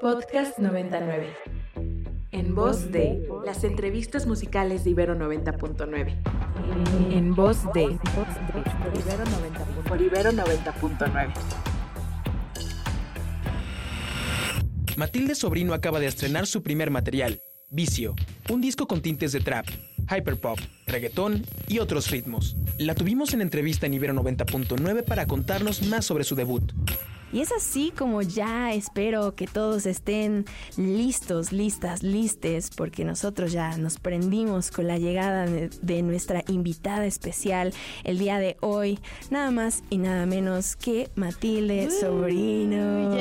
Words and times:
Podcast 0.00 0.60
99. 0.60 1.26
En 2.30 2.54
voz 2.54 2.92
de 2.92 3.28
las 3.44 3.64
entrevistas 3.64 4.26
musicales 4.26 4.84
de 4.84 4.90
Ibero 4.90 5.16
90.9. 5.16 7.12
En 7.12 7.34
voz 7.34 7.64
de 7.74 7.98
por 9.88 10.00
Ibero 10.00 10.30
90.9. 10.30 11.32
Matilde 14.96 15.34
Sobrino 15.34 15.74
acaba 15.74 15.98
de 15.98 16.06
estrenar 16.06 16.46
su 16.46 16.62
primer 16.62 16.92
material, 16.92 17.40
Vicio, 17.70 18.14
un 18.48 18.60
disco 18.60 18.86
con 18.86 19.02
tintes 19.02 19.32
de 19.32 19.40
trap, 19.40 19.66
hyperpop, 20.08 20.60
reggaetón 20.86 21.44
y 21.66 21.80
otros 21.80 22.10
ritmos. 22.10 22.56
La 22.78 22.94
tuvimos 22.94 23.34
en 23.34 23.42
entrevista 23.42 23.86
en 23.86 23.94
Ibero 23.94 24.14
90.9 24.14 25.04
para 25.04 25.26
contarnos 25.26 25.82
más 25.82 26.04
sobre 26.04 26.22
su 26.22 26.36
debut. 26.36 26.72
Y 27.32 27.40
es 27.40 27.52
así 27.52 27.92
como 27.96 28.22
ya 28.22 28.72
espero 28.72 29.34
que 29.34 29.46
todos 29.46 29.86
estén 29.86 30.46
listos, 30.76 31.52
listas, 31.52 32.02
listes, 32.02 32.70
porque 32.70 33.04
nosotros 33.04 33.52
ya 33.52 33.76
nos 33.76 33.98
prendimos 33.98 34.70
con 34.70 34.86
la 34.86 34.98
llegada 34.98 35.46
de, 35.46 36.02
nuestra 36.02 36.44
invitada 36.48 37.06
especial 37.06 37.74
el 38.04 38.18
día 38.18 38.38
de 38.38 38.56
hoy, 38.60 38.98
nada 39.30 39.50
más 39.50 39.82
y 39.90 39.98
nada 39.98 40.26
menos 40.26 40.76
que 40.76 41.10
Matilde 41.16 41.90
Sobrino. 41.90 43.16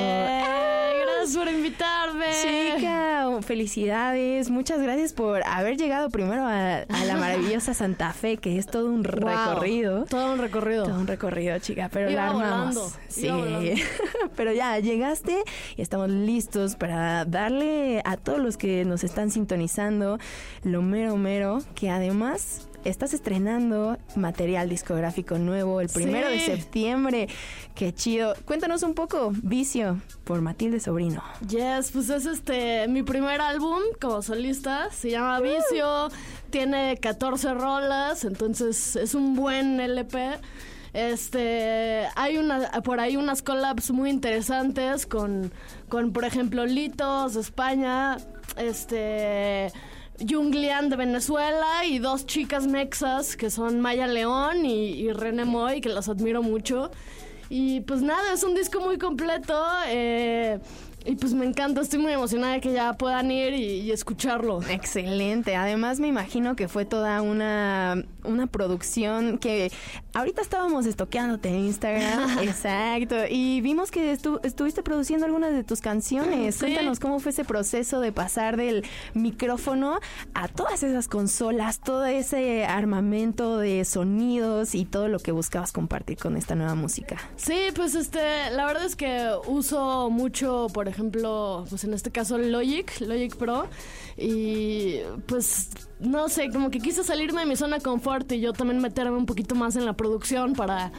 por 1.35 1.47
invitarme. 1.49 2.25
Chica, 2.41 3.16
felicidades. 3.41 4.49
Muchas 4.49 4.81
gracias 4.81 5.13
por 5.13 5.43
haber 5.45 5.77
llegado 5.77 6.09
primero 6.09 6.45
a, 6.45 6.85
la 7.05 7.17
maravillosa 7.17 7.73
Santa 7.73 8.13
Fe, 8.13 8.37
que 8.37 8.57
es 8.57 8.65
todo 8.65 8.89
un 8.89 9.03
recorrido. 9.03 10.05
Todo 10.05 10.33
un 10.33 10.39
recorrido. 10.39 10.85
Todo 10.85 10.99
un 10.99 11.07
recorrido, 11.07 11.57
chica, 11.59 11.89
pero 11.91 12.09
la 12.09 12.29
armamos. 12.29 12.95
Sí. 13.07 13.29
pero 14.35 14.53
ya 14.53 14.79
llegaste 14.79 15.37
y 15.75 15.81
estamos 15.81 16.09
listos 16.09 16.75
para 16.75 17.25
darle 17.25 18.01
a 18.05 18.17
todos 18.17 18.39
los 18.39 18.57
que 18.57 18.85
nos 18.85 19.03
están 19.03 19.31
sintonizando 19.31 20.19
lo 20.63 20.81
mero 20.81 21.17
mero, 21.17 21.59
que 21.75 21.89
además 21.89 22.67
estás 22.87 23.13
estrenando 23.13 23.97
material 24.15 24.69
discográfico 24.69 25.37
nuevo 25.37 25.81
el 25.81 25.89
primero 25.89 26.29
de 26.29 26.39
septiembre. 26.39 27.27
Qué 27.75 27.93
chido. 27.93 28.33
Cuéntanos 28.45 28.83
un 28.83 28.93
poco, 28.93 29.31
Vicio, 29.43 30.01
por 30.23 30.41
Matilde 30.41 30.79
Sobrino. 30.79 31.21
Yes, 31.47 31.91
pues 31.91 32.09
es 32.09 32.25
este 32.25 32.87
mi 32.87 33.03
primer 33.03 33.41
álbum 33.41 33.81
como 34.01 34.21
solista. 34.21 34.89
Se 34.91 35.11
llama 35.11 35.39
Vicio. 35.41 36.09
Tiene 36.49 36.97
14 36.97 37.53
rolas, 37.53 38.23
entonces 38.23 38.95
es 38.95 39.13
un 39.13 39.35
buen 39.35 39.79
LP. 39.79 40.39
Este, 40.93 42.07
hay 42.15 42.37
una, 42.37 42.71
por 42.83 42.99
ahí 42.99 43.17
unas 43.17 43.41
collabs 43.41 43.91
muy 43.91 44.09
interesantes 44.09 45.05
con, 45.05 45.51
con 45.89 46.13
por 46.13 46.25
ejemplo, 46.25 46.65
Litos 46.65 47.33
de 47.35 47.41
España, 47.41 48.17
este, 48.55 49.71
Junglian 50.19 50.89
de 50.89 50.95
Venezuela 50.95 51.85
y 51.85 51.99
dos 51.99 52.25
chicas 52.25 52.67
mexas 52.67 53.35
que 53.35 53.49
son 53.49 53.79
Maya 53.81 54.07
León 54.07 54.65
y, 54.65 55.11
René 55.11 55.45
Moy, 55.45 55.81
que 55.81 55.89
las 55.89 56.09
admiro 56.09 56.41
mucho. 56.41 56.91
Y 57.49 57.81
pues 57.81 58.01
nada, 58.01 58.33
es 58.33 58.43
un 58.43 58.55
disco 58.55 58.81
muy 58.81 58.97
completo. 58.97 59.63
Eh, 59.87 60.59
y 61.07 61.15
pues 61.15 61.33
me 61.33 61.45
encanta, 61.45 61.79
estoy 61.79 61.99
muy 61.99 62.11
emocionada 62.11 62.53
de 62.53 62.61
que 62.61 62.73
ya 62.73 62.93
puedan 62.93 63.31
ir 63.31 63.53
y, 63.53 63.91
escucharlo. 63.91 64.61
Excelente. 64.69 65.55
Además 65.55 66.01
me 66.01 66.07
imagino 66.07 66.57
que 66.57 66.67
fue 66.67 66.83
toda 66.83 67.21
una, 67.21 68.03
una 68.25 68.47
producción 68.47 69.37
que 69.37 69.71
ahorita 70.13 70.41
estábamos 70.41 70.85
estoqueándote 70.85 71.47
en 71.47 71.59
Instagram. 71.59 72.39
Exacto. 72.41 73.15
Y 73.29 73.61
vimos 73.61 73.89
que 73.89 74.11
estuviste 74.11 74.83
produciendo 74.83 75.25
algunas 75.25 75.53
de 75.53 75.63
tus 75.63 75.79
canciones. 75.79 76.57
Cuéntanos 76.57 76.99
cómo 76.99 77.19
fue 77.19 77.31
ese 77.31 77.45
proceso 77.45 78.01
de 78.01 78.11
pasar 78.11 78.57
del 78.57 78.83
micrófono 79.13 79.99
a 80.33 80.49
todas 80.49 80.83
esas 80.83 81.07
consolas, 81.07 81.79
todo 81.79 82.05
ese 82.05 82.65
armamento 82.65 83.59
de 83.59 83.85
sonidos 83.85 84.75
y 84.75 84.83
todo 84.83 85.07
lo 85.07 85.19
que 85.19 85.31
buscabas 85.31 85.71
compartir 85.71 86.17
con 86.17 86.35
esta 86.35 86.53
nueva 86.55 86.75
música. 86.75 87.15
Sí, 87.37 87.67
pues 87.73 87.95
este, 87.95 88.51
la 88.51 88.65
verdad 88.65 88.85
es 88.85 88.97
que 88.97 89.31
uso 89.47 90.09
mucho, 90.09 90.67
por 90.73 90.89
ejemplo, 90.89 90.96
ejemplo, 90.97 91.65
pues 91.69 91.83
en 91.83 91.93
este 91.93 92.11
caso 92.11 92.37
Logic, 92.37 92.91
Logic 93.01 93.35
Pro. 93.35 93.67
Y 94.17 94.99
pues 95.27 95.69
no 95.99 96.27
sé, 96.27 96.49
como 96.49 96.71
que 96.71 96.79
quise 96.79 97.03
salirme 97.03 97.41
de 97.41 97.45
mi 97.45 97.55
zona 97.55 97.77
de 97.77 97.83
confort 97.83 98.31
y 98.31 98.39
yo 98.39 98.51
también 98.51 98.81
meterme 98.81 99.15
un 99.15 99.27
poquito 99.27 99.53
más 99.53 99.75
en 99.75 99.85
la 99.85 99.93
producción 99.93 100.53
para 100.53 100.91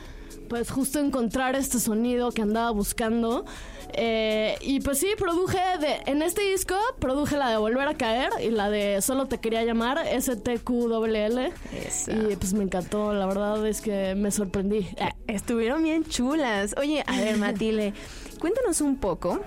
pues 0.49 0.71
justo 0.71 0.99
encontrar 0.99 1.57
este 1.57 1.79
sonido 1.81 2.31
que 2.31 2.43
andaba 2.43 2.71
buscando. 2.71 3.45
Eh, 3.95 4.57
y 4.61 4.81
pues 4.81 4.99
sí, 4.99 5.09
produje 5.19 5.59
de, 5.81 6.01
en 6.07 6.23
este 6.23 6.43
disco, 6.43 6.75
produje 6.99 7.37
la 7.37 7.51
de 7.51 7.57
Volver 7.57 7.89
a 7.89 7.95
Caer 7.95 8.31
y 8.43 8.51
la 8.51 8.71
de 8.71 9.01
Solo 9.03 9.27
te 9.27 9.39
quería 9.39 9.65
llamar, 9.65 9.99
STQWL. 10.07 11.53
Y 12.09 12.37
pues 12.37 12.53
me 12.55 12.65
encantó, 12.65 13.13
la 13.13 13.27
verdad 13.27 13.67
es 13.67 13.81
que 13.81 14.15
me 14.15 14.31
sorprendí. 14.31 14.87
Estuvieron 15.27 15.83
bien 15.83 16.05
chulas. 16.05 16.75
Oye, 16.79 17.03
a 17.07 17.17
ver, 17.17 17.37
Matile, 17.39 17.95
cuéntanos 18.39 18.81
un 18.81 18.97
poco 18.97 19.41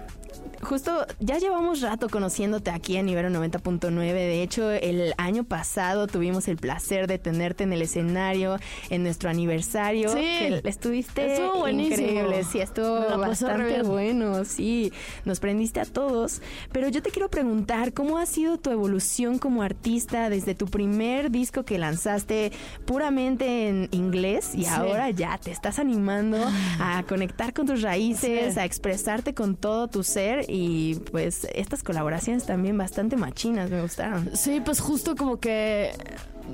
justo 0.62 1.06
ya 1.20 1.38
llevamos 1.38 1.82
rato 1.82 2.08
conociéndote 2.10 2.72
aquí 2.72 2.98
en 2.98 3.10
Ibero 3.10 3.30
90.9. 3.30 3.92
De 4.14 4.44
hecho, 4.44 4.72
el 4.72 5.14
año 5.18 5.44
pasado 5.44 6.08
tuvimos 6.08 6.48
el 6.48 6.58
placer 6.58 7.08
de 7.08 7.18
tenerte 7.18 7.64
en 7.64 7.74
el 7.74 7.82
escenario 7.82 8.58
en 8.90 9.04
nuestro 9.04 9.30
aniversario. 9.30 10.10
Sí, 10.14 10.62
estuviste 10.64 11.34
estuvo 11.34 11.68
increíble. 11.68 12.44
Sí, 12.44 12.60
estuvo 12.60 13.18
bastante 13.18 13.84
bueno. 13.84 14.46
Sí, 14.46 14.94
nos 15.26 15.40
prendiste 15.40 15.80
a 15.80 15.86
todos. 15.86 16.42
Pero 16.72 16.88
yo 16.90 17.02
te 17.02 17.10
quiero 17.10 17.30
preguntar, 17.30 17.94
¿cómo 17.94 18.18
ha 18.18 18.26
sido 18.26 18.58
tu 18.58 18.72
evolución 18.72 19.40
como 19.40 19.64
artista 19.64 20.30
desde 20.30 20.56
tu 20.56 20.68
primer 20.68 21.32
disco 21.32 21.64
que 21.64 21.78
lanzaste 21.78 22.52
puramente 22.86 23.68
en 23.68 23.90
inglés 23.92 24.54
y 24.56 24.66
ahora 24.66 25.10
ya 25.10 25.38
te 25.38 25.52
estás 25.52 25.80
animando 25.80 26.38
a 26.80 27.04
conectar 27.08 27.54
con 27.54 27.66
tus 27.66 27.82
raíces, 27.82 28.58
a 28.58 28.66
expresarte 28.66 29.34
con 29.34 29.56
todo 29.56 29.88
tu 29.88 30.04
ser 30.04 30.21
y 30.48 30.96
pues 31.12 31.48
estas 31.54 31.84
colaboraciones 31.84 32.46
también 32.46 32.78
bastante 32.78 33.16
machinas 33.16 33.70
me 33.70 33.82
gustaron. 33.82 34.30
Sí, 34.36 34.62
pues 34.64 34.80
justo 34.80 35.16
como 35.16 35.40
que 35.40 35.92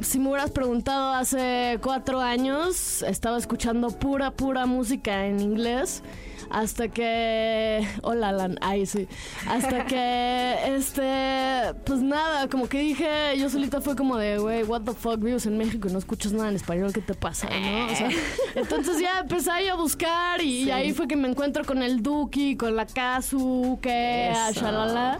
si 0.02 0.20
me 0.20 0.30
hubieras 0.30 0.52
preguntado 0.52 1.14
hace 1.14 1.80
cuatro 1.82 2.20
años, 2.22 3.02
estaba 3.04 3.38
escuchando 3.38 3.90
pura, 3.90 4.32
pura 4.32 4.66
música 4.66 5.26
en 5.26 5.40
inglés 5.40 6.04
hasta 6.50 6.88
que 6.88 7.88
hola 8.02 8.30
Alan 8.30 8.58
ay 8.62 8.86
sí. 8.86 9.08
Hasta 9.48 9.86
que 9.86 10.56
este 10.76 11.74
pues 11.86 12.02
nada 12.02 12.48
como 12.50 12.68
que 12.68 12.80
dije 12.80 13.38
yo 13.38 13.50
solita 13.50 13.82
fue 13.82 13.96
como 13.96 14.18
de 14.18 14.38
güey 14.38 14.64
what 14.64 14.82
the 14.82 14.94
fuck 14.94 15.20
vives 15.20 15.46
en 15.46 15.58
México 15.58 15.88
y 15.88 15.92
no 15.92 16.00
escuchas 16.00 16.34
nada 16.34 16.50
en 16.50 16.56
español 16.56 16.94
qué 16.94 17.02
te 17.02 17.14
pasa 17.14 17.50
no 17.50 18.10
entonces 18.56 19.00
ya 19.00 19.20
empecé 19.20 19.52
a 19.70 19.76
buscar 19.76 20.42
y, 20.42 20.70
ahí 20.72 20.94
fue 20.94 21.08
que 21.08 21.16
me 21.16 21.28
encuentro 21.28 21.64
con 21.66 21.82
el 21.82 22.02
Duki 22.04 22.56
con 22.56 22.76
la 22.76 22.86
Kazu 22.86 23.80
que 23.82 24.32
shalala 24.54 25.20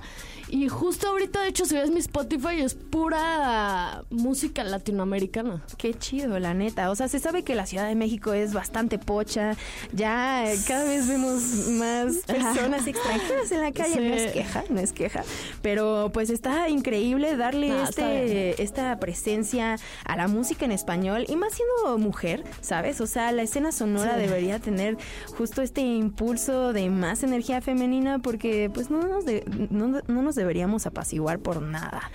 y 0.50 0.70
justo 0.70 1.10
ahorita, 1.10 1.42
de 1.42 1.50
hecho, 1.50 1.66
si 1.66 1.76
ves 1.76 1.92
mi 1.92 2.00
Spotify, 2.00 2.62
es 2.62 2.74
pura 2.74 4.04
música 4.10 4.64
latinoamericana. 4.64 5.62
Qué 5.78 5.94
chido, 5.94 6.40
la 6.40 6.54
neta. 6.54 6.90
O 6.90 6.96
sea, 6.96 7.10
se 7.10 7.20
sabe 7.20 7.44
que 7.44 7.54
la 7.54 7.66
Ciudad 7.66 7.88
de 7.88 7.96
México 7.96 8.32
es 8.34 8.54
bastante 8.54 8.98
pocha. 8.98 9.58
Ya 9.92 10.46
cada 10.68 10.86
vez 10.86 11.08
vemos 11.08 11.42
más 11.72 12.18
personas 12.26 12.88
extranjeras 12.88 13.52
en 13.52 13.62
la 13.62 13.72
calle. 13.74 14.10
No 14.10 14.16
es 14.16 14.32
queja, 14.32 14.64
no 14.70 14.80
es 14.80 14.94
queja. 14.94 15.24
Pero 15.62 16.12
pues 16.14 16.30
está 16.30 16.70
increíble 16.70 17.36
darle 17.36 17.82
este, 17.84 18.62
esta 18.62 18.98
presencia 19.00 19.76
a 20.06 20.16
la 20.16 20.30
música 20.30 20.64
en 20.64 20.72
español. 20.72 21.26
Y 21.28 21.36
más 21.36 21.54
siendo 21.54 21.98
mujer, 21.98 22.46
¿sabes? 22.62 23.02
O 23.02 23.08
sea, 23.08 23.34
la 23.34 23.44
escena 23.44 23.74
sonora 23.74 24.16
debería 24.16 24.60
tener 24.60 24.98
justo 25.38 25.62
este 25.62 25.82
impulso 25.82 26.72
de 26.72 26.90
más 26.90 27.24
energía 27.24 27.60
femenina 27.60 28.20
porque 28.20 28.72
pues 28.74 28.90
no 28.90 29.02
nos, 29.02 29.26
no, 29.70 30.02
no 30.08 30.22
nos 30.22 30.37
deberíamos 30.38 30.86
apaciguar 30.86 31.40
por 31.40 31.62
nada. 31.62 32.10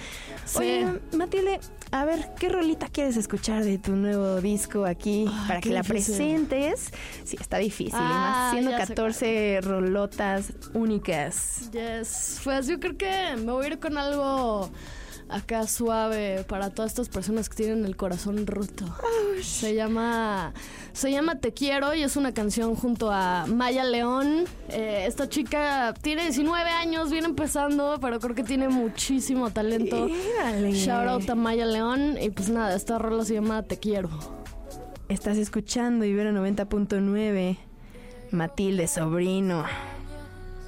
Oye, 0.57 0.87
Matilde, 1.15 1.61
a 1.91 2.05
ver, 2.07 2.31
¿qué 2.39 2.49
rolita 2.49 2.89
quieres 2.89 3.19
escuchar 3.19 3.65
de 3.65 3.77
tu 3.79 3.95
nuevo 3.95 4.41
disco 4.41 4.87
aquí 4.87 5.27
para 5.47 5.61
que 5.61 5.71
la 5.71 5.83
presentes? 5.83 6.91
Sí, 7.25 7.37
está 7.39 7.59
difícil, 7.59 8.01
más 8.01 8.37
ah, 8.37 8.49
siendo 8.53 8.71
14 8.71 9.61
rolotas 9.63 10.53
únicas. 10.73 11.71
Yes, 11.73 12.41
pues 12.43 12.67
yo 12.67 12.81
creo 12.81 12.97
que 12.97 13.37
me 13.37 13.53
voy 13.53 13.67
a 13.67 13.69
ir 13.69 13.79
con 13.79 13.99
algo 13.99 14.71
acá 15.29 15.67
suave 15.67 16.45
para 16.49 16.71
todas 16.71 16.93
estas 16.93 17.09
personas 17.09 17.49
que 17.49 17.57
tienen 17.57 17.85
el 17.85 17.97
corazón 17.97 18.47
roto. 18.47 18.85
Se 19.43 19.75
llama 19.75 20.53
se 20.93 21.11
llama 21.11 21.37
Te 21.37 21.53
quiero 21.53 21.95
y 21.95 22.03
es 22.03 22.17
una 22.17 22.33
canción 22.33 22.75
junto 22.75 23.11
a 23.11 23.47
Maya 23.47 23.85
León. 23.85 24.45
Eh, 24.69 25.05
esta 25.07 25.29
chica 25.29 25.95
tiene 26.03 26.25
19 26.25 26.71
años, 26.71 27.11
viene 27.11 27.29
empezando, 27.29 27.99
pero 28.01 28.21
creo 28.21 28.35
que 28.35 28.45
tiene 28.45 28.69
muchísimo 28.69 29.51
talento. 29.51 30.09
Shout 30.09 31.09
out 31.09 31.31
a 31.31 31.35
Maya 31.35 31.67
León 31.67 32.19
y 32.21 32.31
pues 32.31 32.51
nada, 32.51 32.77
esta 32.77 32.99
rola 32.99 33.25
se 33.25 33.35
llama 33.35 33.63
Te 33.63 33.79
quiero. 33.79 34.11
Estás 35.09 35.39
escuchando 35.39 36.05
Ibero 36.05 36.31
90.9. 36.31 37.59
Matilde 38.31 38.89
Sobrino. 38.89 39.65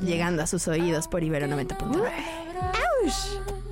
llegando 0.03 0.43
a 0.43 0.47
sus 0.47 0.69
oídos 0.69 1.09
por 1.09 1.23
Ibero 1.23 1.47
90.9. 1.47 3.64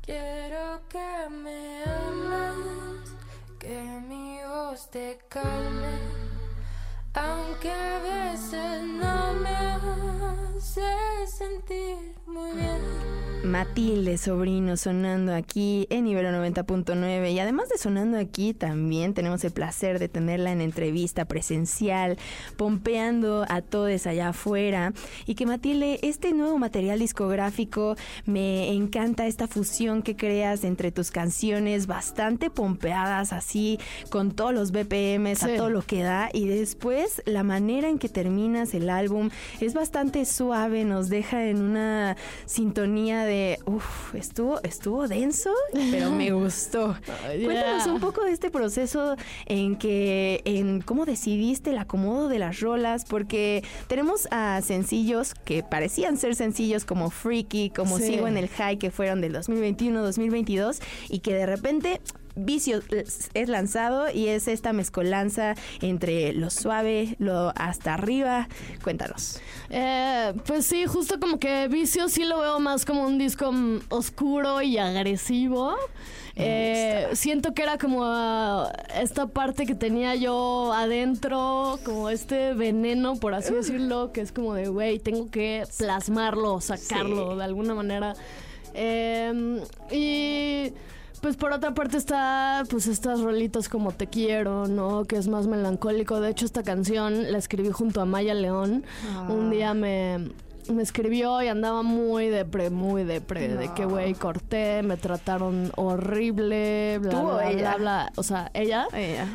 Quiero 0.00 0.80
que 0.88 1.28
me 1.28 1.84
ames, 1.84 3.10
que 3.58 3.78
mi 4.08 4.38
voz 4.48 4.88
te 4.90 5.18
calme, 5.28 5.98
aunque 7.12 7.70
a 7.70 7.98
veces 7.98 8.82
no 8.82 9.34
me 9.34 10.41
hace 10.62 10.80
sentir 11.26 11.96
muy 12.24 12.52
bien. 12.52 13.22
Matilde 13.44 14.18
Sobrino 14.18 14.76
sonando 14.76 15.34
aquí 15.34 15.88
en 15.90 16.06
Ibero 16.06 16.30
90.9 16.30 17.32
y 17.32 17.40
además 17.40 17.68
de 17.68 17.76
sonando 17.76 18.16
aquí 18.16 18.54
también 18.54 19.14
tenemos 19.14 19.42
el 19.42 19.50
placer 19.50 19.98
de 19.98 20.08
tenerla 20.08 20.52
en 20.52 20.60
entrevista 20.60 21.24
presencial, 21.24 22.18
pompeando 22.56 23.44
a 23.48 23.60
todos 23.60 24.06
allá 24.06 24.28
afuera. 24.28 24.92
Y 25.26 25.34
que 25.34 25.44
Matilde, 25.44 25.98
este 26.02 26.32
nuevo 26.32 26.56
material 26.58 27.00
discográfico 27.00 27.96
me 28.26 28.72
encanta 28.72 29.26
esta 29.26 29.48
fusión 29.48 30.02
que 30.02 30.14
creas 30.14 30.62
entre 30.62 30.92
tus 30.92 31.10
canciones 31.10 31.88
bastante 31.88 32.48
pompeadas 32.48 33.32
así 33.32 33.80
con 34.08 34.30
todos 34.30 34.54
los 34.54 34.70
BPMs 34.70 35.42
a 35.42 35.56
todo 35.56 35.68
lo 35.68 35.82
que 35.82 36.04
da. 36.04 36.30
Y 36.32 36.46
después 36.46 37.22
la 37.26 37.42
manera 37.42 37.88
en 37.88 37.98
que 37.98 38.08
terminas 38.08 38.72
el 38.72 38.88
álbum 38.88 39.30
es 39.60 39.74
bastante 39.74 40.24
suave, 40.24 40.51
nos 40.52 41.08
deja 41.08 41.46
en 41.46 41.62
una 41.62 42.16
sintonía 42.46 43.24
de 43.24 43.58
uff, 43.66 44.14
estuvo, 44.14 44.60
estuvo 44.62 45.08
denso, 45.08 45.50
pero 45.72 46.10
me 46.10 46.30
gustó. 46.32 46.96
Cuéntanos 47.44 47.86
un 47.86 48.00
poco 48.00 48.24
de 48.24 48.32
este 48.32 48.50
proceso 48.50 49.16
en 49.46 49.76
que, 49.76 50.42
en 50.44 50.80
cómo 50.82 51.04
decidiste 51.04 51.70
el 51.70 51.78
acomodo 51.78 52.28
de 52.28 52.38
las 52.38 52.60
rolas, 52.60 53.04
porque 53.04 53.64
tenemos 53.86 54.28
a 54.30 54.60
sencillos 54.62 55.34
que 55.34 55.62
parecían 55.62 56.16
ser 56.16 56.34
sencillos 56.34 56.84
como 56.84 57.10
Freaky, 57.10 57.70
como 57.70 57.98
Sigo 57.98 58.28
en 58.28 58.36
el 58.36 58.48
High, 58.48 58.78
que 58.78 58.90
fueron 58.90 59.20
del 59.20 59.34
2021-2022, 59.34 60.82
y 61.08 61.20
que 61.20 61.34
de 61.34 61.46
repente 61.46 62.00
Vicio 62.34 62.80
es 63.34 63.48
lanzado 63.48 64.10
y 64.10 64.28
es 64.28 64.48
esta 64.48 64.72
mezcolanza 64.72 65.54
entre 65.80 66.32
lo 66.32 66.50
suave, 66.50 67.16
lo 67.18 67.52
hasta 67.56 67.94
arriba. 67.94 68.48
Cuéntanos. 68.82 69.40
Eh, 69.70 70.32
pues 70.46 70.66
sí, 70.66 70.86
justo 70.86 71.18
como 71.20 71.38
que 71.38 71.68
Vicio 71.68 72.08
sí 72.08 72.24
lo 72.24 72.40
veo 72.40 72.60
más 72.60 72.84
como 72.84 73.06
un 73.06 73.18
disco 73.18 73.52
mm, 73.52 73.80
oscuro 73.90 74.62
y 74.62 74.78
agresivo. 74.78 75.76
Eh, 76.34 77.08
siento 77.12 77.52
que 77.52 77.62
era 77.62 77.76
como 77.76 78.04
ah, 78.04 78.72
esta 78.98 79.26
parte 79.26 79.66
que 79.66 79.74
tenía 79.74 80.14
yo 80.14 80.72
adentro, 80.72 81.78
como 81.84 82.08
este 82.08 82.54
veneno, 82.54 83.16
por 83.16 83.34
así 83.34 83.52
decirlo, 83.54 84.12
que 84.12 84.22
es 84.22 84.32
como 84.32 84.54
de, 84.54 84.68
güey, 84.68 84.98
tengo 84.98 85.30
que 85.30 85.64
plasmarlo, 85.78 86.60
sacarlo 86.60 87.36
de 87.36 87.44
alguna 87.44 87.74
manera. 87.74 88.14
Em, 88.74 89.60
y 89.90 90.72
pues 91.22 91.36
por 91.36 91.52
otra 91.52 91.72
parte 91.72 91.96
está 91.96 92.64
pues 92.68 92.88
estas 92.88 93.20
rolitas 93.20 93.68
como 93.68 93.92
Te 93.92 94.08
quiero, 94.08 94.66
¿no? 94.66 95.04
Que 95.04 95.16
es 95.16 95.28
más 95.28 95.46
melancólico. 95.46 96.20
De 96.20 96.30
hecho, 96.30 96.44
esta 96.44 96.64
canción 96.64 97.30
la 97.30 97.38
escribí 97.38 97.70
junto 97.70 98.00
a 98.00 98.04
Maya 98.04 98.34
León. 98.34 98.84
Un 99.28 99.48
día 99.50 99.72
me 99.72 100.32
me 100.68 100.82
escribió 100.82 101.42
y 101.42 101.48
andaba 101.48 101.82
muy 101.82 102.28
depre, 102.28 102.70
muy 102.70 103.04
depre, 103.04 103.48
de 103.48 103.72
que 103.74 103.84
güey 103.84 104.14
corté, 104.14 104.82
me 104.82 104.96
trataron 104.96 105.72
horrible, 105.76 106.98
bla, 106.98 107.22
bla, 107.22 107.76
bla, 107.76 108.12
o 108.16 108.22
sea, 108.22 108.50
ella. 108.54 108.86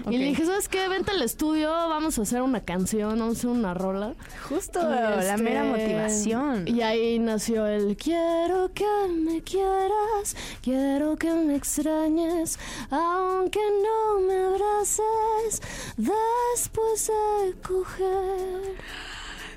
Y 0.10 0.18
le 0.18 0.26
dije, 0.26 0.46
¿sabes 0.46 0.68
qué? 0.68 0.88
Vente 0.88 1.12
al 1.12 1.22
estudio, 1.22 1.70
vamos 1.70 2.18
a 2.20 2.22
hacer 2.22 2.42
una 2.42 2.62
canción, 2.62 3.20
vamos 3.20 3.36
a 3.36 3.40
hacer 3.40 3.50
una 3.50 3.74
rola. 3.74 4.14
Justo, 4.50 4.80
la 4.82 5.38
mera 5.38 5.66
este, 5.66 5.88
motivación. 5.88 6.68
Y 6.68 6.82
ahí 6.82 7.20
nació 7.20 7.68
el 7.68 7.98
quiero 7.98 8.72
que 8.74 8.86
me 9.10 9.42
quieras, 9.42 10.36
quiero 10.62 11.16
que 11.18 11.34
me 11.34 11.56
extrañes, 11.56 12.60
aunque 12.90 13.60
no 13.84 14.20
me 14.22 14.44
abraces, 14.44 15.62
después 15.98 17.08
de 17.08 17.54
coger. 17.62 18.78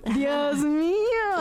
Dios 0.14 0.58
mío, 0.58 0.94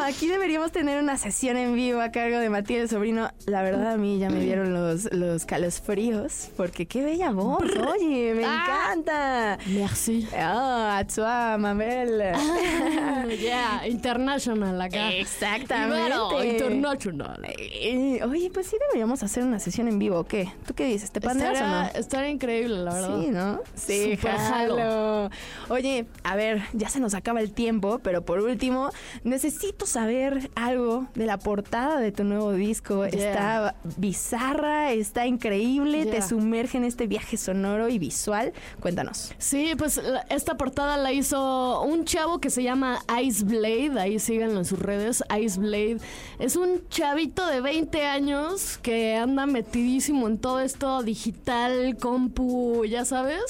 aquí 0.03 0.27
deberíamos 0.27 0.71
tener 0.71 1.01
una 1.01 1.17
sesión 1.17 1.55
en 1.55 1.75
vivo 1.75 2.01
a 2.01 2.11
cargo 2.11 2.39
de 2.39 2.49
Matías 2.49 2.89
Sobrino. 2.89 3.29
La 3.45 3.61
verdad 3.61 3.93
a 3.93 3.97
mí 3.97 4.19
ya 4.19 4.29
me 4.29 4.41
dieron 4.41 4.73
los, 4.73 5.09
los 5.13 5.45
fríos 5.81 6.49
porque 6.57 6.85
qué 6.85 7.01
bella 7.01 7.31
voz. 7.31 7.63
Oye, 7.63 8.33
me 8.33 8.43
ah. 8.45 8.63
encanta. 8.65 9.57
Merci. 9.67 10.27
Ah, 10.37 11.01
oh, 11.01 11.13
toi, 11.13 11.57
Mabel. 11.57 12.21
Ah, 12.33 13.25
yeah, 13.39 13.87
international 13.87 14.81
acá. 14.81 15.11
Exactamente. 15.13 16.49
international. 16.49 17.45
Eh, 17.57 18.19
oye, 18.25 18.49
pues 18.53 18.67
sí 18.67 18.77
deberíamos 18.87 19.23
hacer 19.23 19.43
una 19.43 19.59
sesión 19.59 19.87
en 19.87 19.99
vivo, 19.99 20.19
¿o 20.19 20.25
qué? 20.25 20.51
¿Tú 20.67 20.73
qué 20.73 20.85
dices? 20.85 21.11
¿Te 21.11 21.21
pandeas 21.21 21.61
o 21.61 21.67
no? 21.67 21.83
Estaría 21.95 22.29
increíble, 22.29 22.83
la 22.83 22.93
verdad. 22.93 23.21
Sí, 23.21 23.27
¿no? 23.29 23.61
Sí, 23.75 24.17
jalo. 24.17 25.29
Oye, 25.69 26.07
a 26.23 26.35
ver, 26.35 26.61
ya 26.73 26.89
se 26.89 26.99
nos 26.99 27.13
acaba 27.13 27.39
el 27.39 27.51
tiempo, 27.51 27.99
pero 28.03 28.25
por 28.25 28.48
último, 28.49 28.89
necesito 29.23 29.85
saber 29.85 30.49
algo 30.55 31.07
de 31.15 31.25
la 31.25 31.37
portada 31.37 31.99
de 31.99 32.11
tu 32.11 32.23
nuevo 32.23 32.51
disco. 32.53 33.05
Está 33.05 33.75
bizarra, 33.97 34.91
está 34.91 35.25
increíble, 35.25 36.05
te 36.05 36.21
sumerge 36.21 36.77
en 36.77 36.83
este 36.83 37.07
viaje 37.07 37.37
sonoro 37.37 37.89
y 37.89 37.99
visual. 37.99 38.53
Cuéntanos. 38.79 39.33
Sí, 39.37 39.73
pues 39.77 40.01
esta 40.29 40.57
portada 40.57 40.97
la 40.97 41.11
hizo 41.11 41.81
un 41.81 42.05
chavo 42.05 42.39
que 42.39 42.49
se 42.49 42.63
llama 42.63 42.99
Ice 43.21 43.43
Blade, 43.43 43.99
ahí 43.99 44.19
síganlo 44.19 44.59
en 44.59 44.65
sus 44.65 44.79
redes, 44.79 45.23
Ice 45.39 45.59
Blade. 45.59 45.97
Es 46.39 46.55
un 46.55 46.87
chavito 46.89 47.45
de 47.47 47.61
20 47.61 48.05
años 48.05 48.77
que 48.81 49.15
anda 49.15 49.45
metidísimo 49.45 50.27
en 50.27 50.37
todo 50.37 50.59
esto 50.59 51.03
digital, 51.03 51.97
compu, 51.97 52.85
ya 52.85 53.05
sabes. 53.05 53.41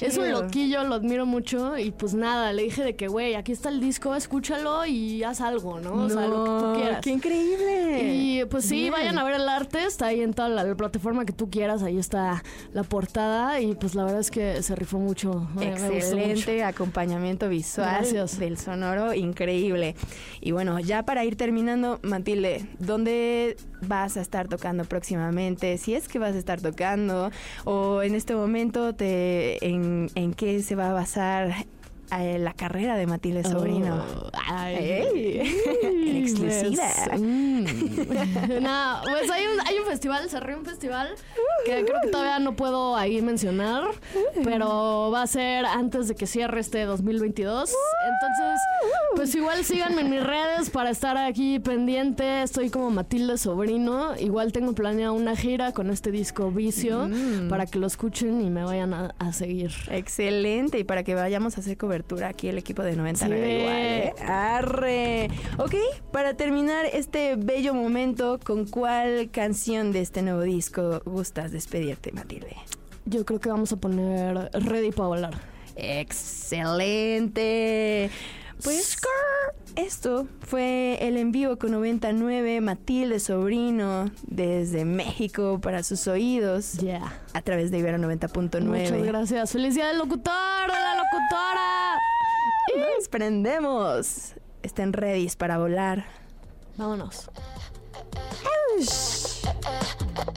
Es 0.00 0.16
un 0.16 0.30
loquillo, 0.30 0.84
lo 0.84 0.94
admiro 0.94 1.26
mucho 1.26 1.76
y 1.78 1.90
pues 1.90 2.14
nada, 2.14 2.52
le 2.52 2.64
dije 2.64 2.84
de 2.84 2.96
que, 2.96 3.08
güey, 3.08 3.34
aquí 3.34 3.52
está 3.52 3.68
el 3.68 3.80
disco, 3.80 4.14
escucha 4.14 4.47
y 4.86 5.22
haz 5.22 5.40
algo, 5.40 5.80
¿no? 5.80 6.04
O 6.04 6.08
sea, 6.08 6.26
lo 6.26 6.44
que 6.44 6.50
tú 6.50 6.72
quieras. 6.80 7.00
¡Qué 7.02 7.10
increíble! 7.10 8.14
Y 8.14 8.44
pues 8.46 8.64
sí, 8.64 8.90
vayan 8.90 9.18
a 9.18 9.24
ver 9.24 9.34
el 9.34 9.48
arte, 9.48 9.84
está 9.84 10.06
ahí 10.06 10.22
en 10.22 10.32
toda 10.32 10.48
la, 10.48 10.74
plataforma 10.74 11.24
que 11.24 11.32
tú 11.32 11.50
quieras, 11.50 11.82
ahí 11.82 11.98
está 11.98 12.42
la 12.72 12.82
portada 12.82 13.60
y 13.60 13.74
pues 13.74 13.94
la 13.94 14.04
verdad 14.04 14.20
es 14.20 14.30
que 14.30 14.62
se 14.62 14.74
rifó 14.74 14.98
mucho. 14.98 15.48
Excelente 15.60 16.62
acompañamiento 16.64 17.48
visual 17.48 18.06
del 18.38 18.58
sonoro, 18.58 19.14
increíble. 19.14 19.96
Y 20.40 20.52
bueno, 20.52 20.78
ya 20.78 21.02
para 21.02 21.24
ir 21.24 21.36
terminando, 21.36 21.98
Matilde, 22.02 22.68
¿dónde 22.78 23.56
vas 23.82 24.16
a 24.16 24.20
estar 24.20 24.48
tocando 24.48 24.84
próximamente? 24.84 25.76
Si 25.78 25.94
es 25.94 26.08
que 26.08 26.18
vas 26.18 26.34
a 26.34 26.38
estar 26.38 26.60
tocando 26.60 27.30
o 27.64 28.02
en 28.02 28.14
este 28.14 28.34
momento 28.34 28.94
te 28.94 29.64
en, 29.66 30.10
en 30.14 30.34
qué 30.34 30.62
se 30.62 30.74
va 30.74 30.90
a 30.90 30.92
basar 30.92 31.66
la 32.10 32.52
carrera 32.54 32.96
de 32.96 33.06
Matilde 33.06 33.42
Sobrino. 33.44 33.96
Oh, 33.96 34.30
ay, 34.48 35.42
exclusiva. 36.22 36.84
Mm. 37.16 37.57
no, 38.60 39.00
pues 39.04 39.30
hay 39.30 39.46
un, 39.46 39.60
hay 39.66 39.78
un 39.78 39.86
festival, 39.86 40.28
se 40.28 40.38
un 40.38 40.64
festival 40.64 41.14
que 41.64 41.84
creo 41.84 41.98
que 42.02 42.08
todavía 42.08 42.38
no 42.38 42.56
puedo 42.56 42.96
ahí 42.96 43.20
mencionar, 43.22 43.84
pero 44.44 45.10
va 45.12 45.22
a 45.22 45.26
ser 45.26 45.66
antes 45.66 46.08
de 46.08 46.14
que 46.14 46.26
cierre 46.26 46.60
este 46.60 46.84
2022. 46.84 47.74
Entonces, 48.08 48.60
pues 49.16 49.34
igual 49.34 49.64
síganme 49.64 50.02
en 50.02 50.10
mis 50.10 50.24
redes 50.24 50.70
para 50.70 50.90
estar 50.90 51.16
aquí 51.16 51.58
pendiente. 51.58 52.42
Estoy 52.42 52.70
como 52.70 52.90
Matilde 52.90 53.36
Sobrino. 53.38 54.16
Igual 54.16 54.52
tengo 54.52 54.72
planeado 54.72 55.14
una 55.14 55.36
gira 55.36 55.72
con 55.72 55.90
este 55.90 56.10
disco 56.10 56.50
Vicio 56.50 57.08
mm. 57.08 57.48
para 57.48 57.66
que 57.66 57.78
lo 57.78 57.86
escuchen 57.86 58.40
y 58.40 58.50
me 58.50 58.64
vayan 58.64 58.94
a, 58.94 59.14
a 59.18 59.32
seguir. 59.32 59.72
Excelente. 59.90 60.78
Y 60.78 60.84
para 60.84 61.02
que 61.02 61.14
vayamos 61.14 61.56
a 61.56 61.60
hacer 61.60 61.76
cobertura 61.76 62.28
aquí 62.28 62.48
el 62.48 62.58
equipo 62.58 62.82
de 62.82 62.96
99 62.96 63.58
igual. 63.58 63.74
¿eh? 63.76 64.14
Arre. 64.26 65.30
Ok, 65.58 65.74
para 66.12 66.34
terminar 66.34 66.86
este 66.86 67.36
bello 67.36 67.74
momento, 67.78 68.38
¿con 68.44 68.66
cuál 68.66 69.30
canción 69.30 69.92
de 69.92 70.00
este 70.00 70.22
nuevo 70.22 70.42
disco 70.42 71.00
gustas 71.04 71.52
despedirte, 71.52 72.12
Matilde? 72.12 72.56
Yo 73.04 73.24
creo 73.24 73.40
que 73.40 73.48
vamos 73.48 73.72
a 73.72 73.76
poner 73.76 74.50
Ready 74.52 74.92
para 74.92 75.08
volar. 75.08 75.34
Excelente. 75.76 77.30
Pues 78.62 78.96
esto 79.76 80.26
fue 80.40 80.98
el 81.00 81.16
en 81.16 81.30
vivo 81.30 81.56
con 81.56 81.70
99 81.70 82.60
Matilde 82.60 83.20
Sobrino 83.20 84.10
desde 84.22 84.84
México 84.84 85.60
para 85.60 85.84
sus 85.84 86.08
oídos. 86.08 86.72
Ya. 86.74 87.22
A 87.32 87.42
través 87.42 87.70
de 87.70 87.78
Ibero 87.78 87.98
90.9. 87.98 88.60
Muchas 88.64 89.02
gracias. 89.04 89.52
Felicidades, 89.52 89.96
locutor, 89.96 90.32
la 90.68 90.96
locutora. 90.96 91.96
Y 92.74 92.80
nos 92.96 93.08
prendemos. 93.08 94.34
Estén 94.64 94.92
ready 94.92 95.28
para 95.38 95.58
volar. 95.58 96.04
Vámonos. 96.76 97.30
Ready 98.78 100.27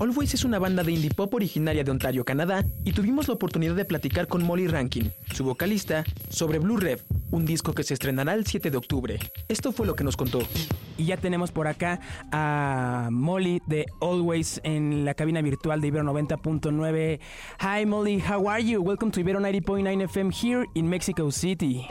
Always 0.00 0.32
es 0.32 0.44
una 0.44 0.60
banda 0.60 0.84
de 0.84 0.92
indie 0.92 1.10
pop 1.10 1.34
originaria 1.34 1.82
de 1.82 1.90
Ontario, 1.90 2.24
Canadá, 2.24 2.64
y 2.84 2.92
tuvimos 2.92 3.26
la 3.26 3.34
oportunidad 3.34 3.74
de 3.74 3.84
platicar 3.84 4.28
con 4.28 4.44
Molly 4.44 4.68
Rankin, 4.68 5.12
su 5.34 5.42
vocalista, 5.42 6.04
sobre 6.28 6.60
Blue 6.60 6.76
Rev, 6.76 7.02
un 7.32 7.44
disco 7.44 7.72
que 7.72 7.82
se 7.82 7.94
estrenará 7.94 8.34
el 8.34 8.46
7 8.46 8.70
de 8.70 8.76
octubre. 8.76 9.18
Esto 9.48 9.72
fue 9.72 9.86
lo 9.88 9.96
que 9.96 10.04
nos 10.04 10.16
contó. 10.16 10.38
Y 10.96 11.06
ya 11.06 11.16
tenemos 11.16 11.50
por 11.50 11.66
acá 11.66 11.98
a 12.30 13.08
Molly 13.10 13.60
de 13.66 13.86
Always 14.00 14.60
en 14.62 15.04
la 15.04 15.14
cabina 15.14 15.42
virtual 15.42 15.80
de 15.80 15.88
Ibero 15.88 16.04
90.9. 16.04 17.18
Hi 17.60 17.84
Molly, 17.84 18.20
how 18.20 18.48
are 18.48 18.62
you? 18.62 18.80
Welcome 18.80 19.10
to 19.10 19.20
Ibero 19.20 19.40
90.9 19.40 20.02
FM 20.04 20.32
here 20.32 20.64
in 20.74 20.88
Mexico 20.88 21.28
City. 21.30 21.88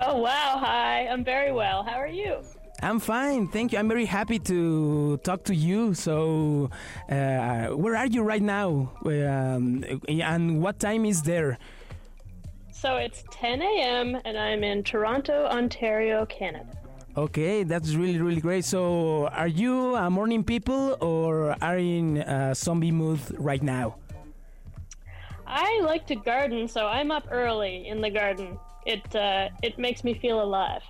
Oh 0.00 0.16
wow, 0.16 0.58
hi. 0.58 1.06
I'm 1.08 1.24
very 1.24 1.52
well. 1.52 1.84
How 1.84 2.00
are 2.00 2.10
you? 2.10 2.40
I'm 2.82 2.98
fine, 2.98 3.46
thank 3.46 3.72
you. 3.72 3.78
I'm 3.78 3.86
very 3.86 4.04
happy 4.06 4.40
to 4.40 5.16
talk 5.18 5.44
to 5.44 5.54
you. 5.54 5.94
So, 5.94 6.68
uh, 7.08 7.68
where 7.68 7.96
are 7.96 8.06
you 8.08 8.24
right 8.24 8.42
now? 8.42 8.90
Um, 9.04 9.84
and 10.08 10.60
what 10.60 10.80
time 10.80 11.04
is 11.04 11.22
there? 11.22 11.58
So 12.72 12.96
it's 12.96 13.22
10 13.30 13.62
a.m. 13.62 14.18
and 14.24 14.36
I'm 14.36 14.64
in 14.64 14.82
Toronto, 14.82 15.46
Ontario, 15.46 16.26
Canada. 16.26 16.66
Okay, 17.16 17.62
that's 17.62 17.94
really 17.94 18.18
really 18.18 18.40
great. 18.40 18.64
So, 18.64 19.28
are 19.28 19.46
you 19.46 19.94
a 19.94 20.10
morning 20.10 20.42
people 20.42 20.96
or 21.00 21.54
are 21.62 21.78
in 21.78 22.16
a 22.16 22.54
zombie 22.54 22.90
mood 22.90 23.20
right 23.38 23.62
now? 23.62 23.96
I 25.46 25.80
like 25.84 26.06
to 26.06 26.16
garden, 26.16 26.66
so 26.66 26.86
I'm 26.86 27.10
up 27.12 27.28
early 27.30 27.86
in 27.86 28.00
the 28.00 28.10
garden. 28.10 28.58
It 28.86 29.14
uh, 29.14 29.50
it 29.62 29.78
makes 29.78 30.02
me 30.02 30.14
feel 30.14 30.42
alive. 30.42 30.82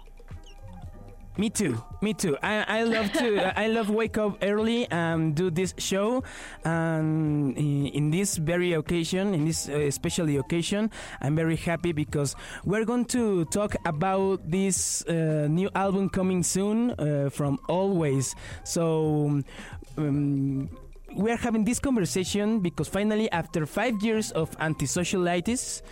Me 1.39 1.49
too. 1.49 1.83
Me 2.03 2.13
too. 2.13 2.37
I, 2.43 2.81
I 2.81 2.83
love 2.83 3.11
to. 3.15 3.59
I 3.59 3.67
love 3.69 3.89
wake 3.89 4.19
up 4.19 4.37
early 4.43 4.87
and 4.91 5.35
do 5.35 5.51
this 5.51 5.75
show. 5.79 6.23
And 6.65 7.57
in, 7.57 8.11
this 8.11 8.37
very 8.37 8.75
occasion, 8.75 9.33
in 9.33 9.47
this 9.47 9.69
uh, 9.69 9.73
especially 9.73 10.37
occasion, 10.37 10.91
I'm 11.23 11.35
very 11.35 11.57
happy 11.57 11.93
because 11.93 12.37
we're 12.65 12.85
going 12.85 13.07
to 13.07 13.47
talk 13.47 13.77
about 13.87 14.51
this 14.51 15.07
uh, 15.07 15.47
new 15.49 15.71
album 15.75 16.11
coming 16.11 16.43
soon 16.43 16.91
uh, 16.93 17.31
from 17.31 17.59
Always. 17.69 18.35
So. 18.65 19.43
Um, 19.97 20.69
we 21.15 21.31
are 21.31 21.37
having 21.37 21.65
this 21.65 21.79
conversation 21.79 22.61
because 22.61 22.89
finally, 22.89 23.31
after 23.31 23.67
five 23.67 24.03
years 24.03 24.31
of 24.33 24.51
antisocialitis, 24.59 25.83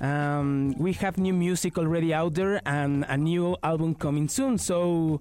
um, 0.00 0.74
we 0.78 0.92
have 0.94 1.18
new 1.18 1.32
music 1.32 1.78
already 1.78 2.14
out 2.14 2.34
there 2.34 2.60
and 2.66 3.04
a 3.08 3.16
new 3.16 3.56
album 3.62 3.94
coming 3.94 4.28
soon. 4.28 4.58
So 4.58 5.20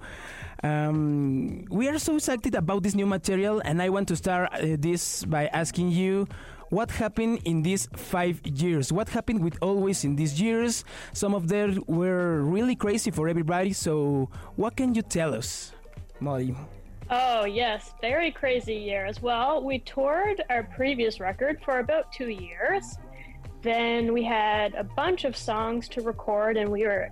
um, 0.63 1.65
we 1.69 1.87
are 1.87 1.99
so 1.99 2.15
excited 2.15 2.55
about 2.55 2.83
this 2.83 2.95
new 2.95 3.05
material, 3.05 3.61
and 3.63 3.81
I 3.81 3.89
want 3.89 4.07
to 4.09 4.15
start 4.15 4.49
uh, 4.53 4.75
this 4.79 5.25
by 5.25 5.47
asking 5.47 5.91
you. 5.91 6.27
What 6.69 6.91
happened 6.91 7.39
in 7.45 7.63
these 7.63 7.89
five 7.95 8.45
years? 8.45 8.93
What 8.93 9.09
happened 9.09 9.43
with 9.43 9.57
Always 9.59 10.03
in 10.03 10.15
these 10.15 10.39
years? 10.39 10.85
Some 11.13 11.33
of 11.33 11.47
them 11.47 11.83
were 11.87 12.43
really 12.43 12.75
crazy 12.75 13.09
for 13.09 13.27
everybody. 13.27 13.73
So, 13.73 14.29
what 14.55 14.75
can 14.75 14.93
you 14.93 15.01
tell 15.01 15.33
us, 15.33 15.73
Molly? 16.19 16.53
Oh, 17.11 17.45
yes, 17.45 17.95
very 18.01 18.29
crazy 18.29 18.75
years. 18.75 19.19
Well, 19.19 19.63
we 19.63 19.79
toured 19.79 20.43
our 20.51 20.61
previous 20.61 21.19
record 21.19 21.59
for 21.65 21.79
about 21.79 22.11
two 22.11 22.29
years. 22.29 22.99
Then 23.63 24.13
we 24.13 24.23
had 24.23 24.75
a 24.75 24.83
bunch 24.83 25.25
of 25.25 25.35
songs 25.35 25.89
to 25.89 26.01
record, 26.01 26.55
and 26.55 26.69
we 26.69 26.83
were 26.83 27.09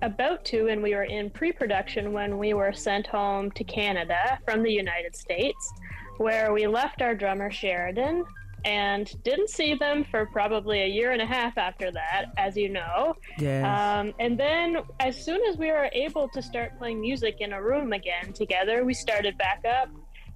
about 0.00 0.42
to, 0.46 0.68
and 0.68 0.82
we 0.82 0.94
were 0.94 1.04
in 1.04 1.28
pre 1.28 1.52
production 1.52 2.14
when 2.14 2.38
we 2.38 2.54
were 2.54 2.72
sent 2.72 3.06
home 3.06 3.50
to 3.50 3.64
Canada 3.64 4.38
from 4.46 4.62
the 4.62 4.72
United 4.72 5.14
States, 5.14 5.70
where 6.16 6.54
we 6.54 6.66
left 6.66 7.02
our 7.02 7.14
drummer 7.14 7.50
Sheridan 7.50 8.24
and 8.66 9.22
didn't 9.22 9.48
see 9.48 9.74
them 9.74 10.04
for 10.10 10.26
probably 10.26 10.82
a 10.82 10.88
year 10.88 11.12
and 11.12 11.22
a 11.22 11.26
half 11.26 11.56
after 11.56 11.92
that, 11.92 12.26
as 12.36 12.56
you 12.56 12.68
know. 12.68 13.14
Yes. 13.38 13.64
Um, 13.64 14.12
and 14.18 14.38
then, 14.38 14.78
as 14.98 15.24
soon 15.24 15.40
as 15.48 15.56
we 15.56 15.68
were 15.68 15.88
able 15.92 16.28
to 16.30 16.42
start 16.42 16.76
playing 16.76 17.00
music 17.00 17.36
in 17.38 17.52
a 17.52 17.62
room 17.62 17.92
again 17.92 18.32
together, 18.32 18.84
we 18.84 18.92
started 18.92 19.38
back 19.38 19.64
up. 19.64 19.88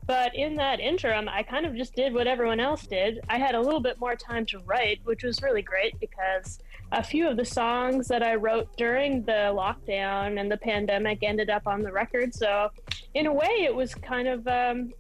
But 0.07 0.35
in 0.35 0.55
that 0.57 0.81
interim, 0.81 1.29
I 1.29 1.43
kind 1.43 1.67
of 1.67 1.75
just 1.75 1.95
did 1.95 2.15
what 2.15 2.27
everyone 2.27 2.61
else 2.61 2.87
did. 2.87 3.21
I 3.29 3.39
had 3.39 3.55
a 3.55 3.61
little 3.61 3.81
bit 3.81 3.99
more 3.99 4.15
time 4.15 4.47
to 4.47 4.59
write, 4.61 5.01
which 5.05 5.25
was 5.25 5.43
really 5.43 5.63
great 5.63 5.99
because 6.01 6.61
a 6.93 7.03
few 7.03 7.29
of 7.29 7.37
the 7.37 7.45
songs 7.45 8.09
that 8.09 8.23
I 8.23 8.37
wrote 8.37 8.77
during 8.77 9.25
the 9.25 9.53
lockdown 9.55 10.41
and 10.41 10.51
the 10.51 10.57
pandemic 10.57 11.23
ended 11.23 11.51
up 11.51 11.67
on 11.67 11.83
the 11.83 11.93
record. 11.93 12.35
So, 12.35 12.71
in 13.15 13.27
a 13.27 13.33
way, 13.33 13.65
it 13.65 13.75
was 13.75 13.95
kind 13.95 14.29
of 14.29 14.47
um, 14.47 14.93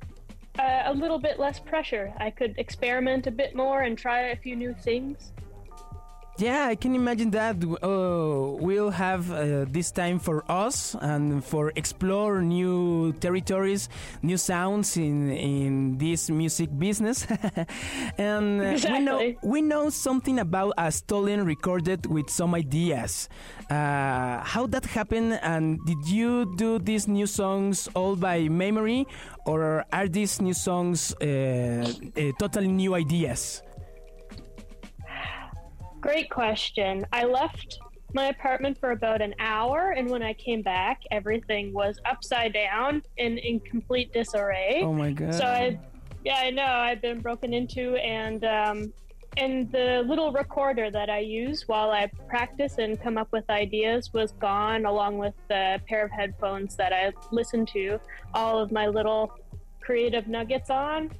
a 0.86 0.92
little 0.94 1.18
bit 1.18 1.38
less 1.38 1.58
pressure. 1.58 2.12
I 2.18 2.30
could 2.30 2.54
experiment 2.58 3.26
a 3.26 3.30
bit 3.30 3.54
more 3.54 3.82
and 3.82 3.96
try 3.96 4.28
a 4.28 4.36
few 4.36 4.56
new 4.56 4.74
things. 4.74 5.32
Yeah, 6.40 6.68
I 6.68 6.74
can 6.74 6.94
imagine 6.94 7.30
that. 7.32 7.56
Uh, 7.62 8.56
we'll 8.56 8.88
have 8.88 9.30
uh, 9.30 9.66
this 9.68 9.90
time 9.90 10.18
for 10.18 10.42
us 10.50 10.96
and 10.98 11.44
for 11.44 11.70
explore 11.76 12.40
new 12.40 13.12
territories, 13.20 13.90
new 14.22 14.38
sounds 14.38 14.96
in 14.96 15.28
in 15.32 15.98
this 15.98 16.30
music 16.30 16.70
business. 16.78 17.26
and 18.16 18.62
uh, 18.62 18.72
exactly. 18.72 18.96
we 18.96 19.04
know 19.04 19.34
we 19.42 19.60
know 19.60 19.90
something 19.90 20.38
about 20.38 20.72
a 20.78 20.90
stolen 20.90 21.44
recorded 21.44 22.06
with 22.06 22.30
some 22.30 22.54
ideas. 22.54 23.28
Uh, 23.68 24.40
how 24.40 24.66
that 24.66 24.86
happened, 24.86 25.38
and 25.42 25.76
did 25.84 26.08
you 26.08 26.56
do 26.56 26.78
these 26.78 27.06
new 27.06 27.26
songs 27.26 27.86
all 27.92 28.16
by 28.16 28.48
memory, 28.48 29.04
or 29.44 29.84
are 29.92 30.08
these 30.08 30.40
new 30.40 30.54
songs 30.54 31.12
uh, 31.20 31.84
totally 32.40 32.68
new 32.68 32.94
ideas? 32.94 33.60
Great 36.00 36.30
question. 36.30 37.04
I 37.12 37.24
left 37.24 37.78
my 38.14 38.26
apartment 38.26 38.78
for 38.78 38.92
about 38.92 39.20
an 39.20 39.34
hour, 39.38 39.90
and 39.96 40.08
when 40.10 40.22
I 40.22 40.32
came 40.32 40.62
back, 40.62 41.02
everything 41.10 41.72
was 41.72 41.98
upside 42.08 42.52
down 42.52 43.02
and 43.18 43.38
in 43.38 43.60
complete 43.60 44.12
disarray. 44.12 44.80
Oh 44.82 44.92
my 44.92 45.12
god! 45.12 45.34
So 45.34 45.44
I, 45.44 45.78
yeah, 46.24 46.38
I 46.38 46.50
know 46.50 46.64
I've 46.64 47.02
been 47.02 47.20
broken 47.20 47.52
into, 47.52 47.96
and 47.96 48.44
um, 48.44 48.92
and 49.36 49.70
the 49.70 50.02
little 50.06 50.32
recorder 50.32 50.90
that 50.90 51.08
I 51.08 51.20
use 51.20 51.68
while 51.68 51.90
I 51.90 52.10
practice 52.28 52.78
and 52.78 53.00
come 53.00 53.16
up 53.16 53.28
with 53.30 53.48
ideas 53.48 54.12
was 54.12 54.32
gone, 54.32 54.86
along 54.86 55.18
with 55.18 55.34
the 55.48 55.80
pair 55.86 56.04
of 56.04 56.10
headphones 56.10 56.76
that 56.76 56.92
I 56.92 57.12
listen 57.30 57.64
to 57.66 58.00
all 58.34 58.58
of 58.58 58.72
my 58.72 58.86
little 58.88 59.32
creative 59.80 60.26
nuggets 60.28 60.70
on. 60.70 61.10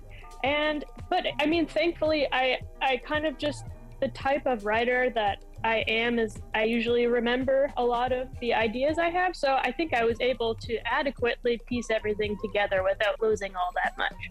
And 0.42 0.84
but 1.08 1.26
I 1.38 1.46
mean, 1.46 1.66
thankfully, 1.66 2.26
I 2.32 2.60
I 2.80 2.96
kind 2.96 3.26
of 3.26 3.38
just 3.38 3.64
the 4.00 4.08
type 4.08 4.46
of 4.46 4.64
writer 4.64 5.10
that 5.14 5.44
I 5.62 5.84
am 5.88 6.18
is 6.18 6.38
I 6.54 6.64
usually 6.64 7.06
remember 7.06 7.70
a 7.76 7.84
lot 7.84 8.12
of 8.12 8.28
the 8.40 8.54
ideas 8.54 8.98
I 8.98 9.10
have. 9.10 9.36
So 9.36 9.54
I 9.54 9.72
think 9.72 9.94
I 9.94 10.04
was 10.04 10.18
able 10.20 10.54
to 10.54 10.78
adequately 10.86 11.60
piece 11.66 11.90
everything 11.90 12.36
together 12.42 12.82
without 12.82 13.20
losing 13.20 13.54
all 13.54 13.70
that 13.82 13.96
much. 13.98 14.30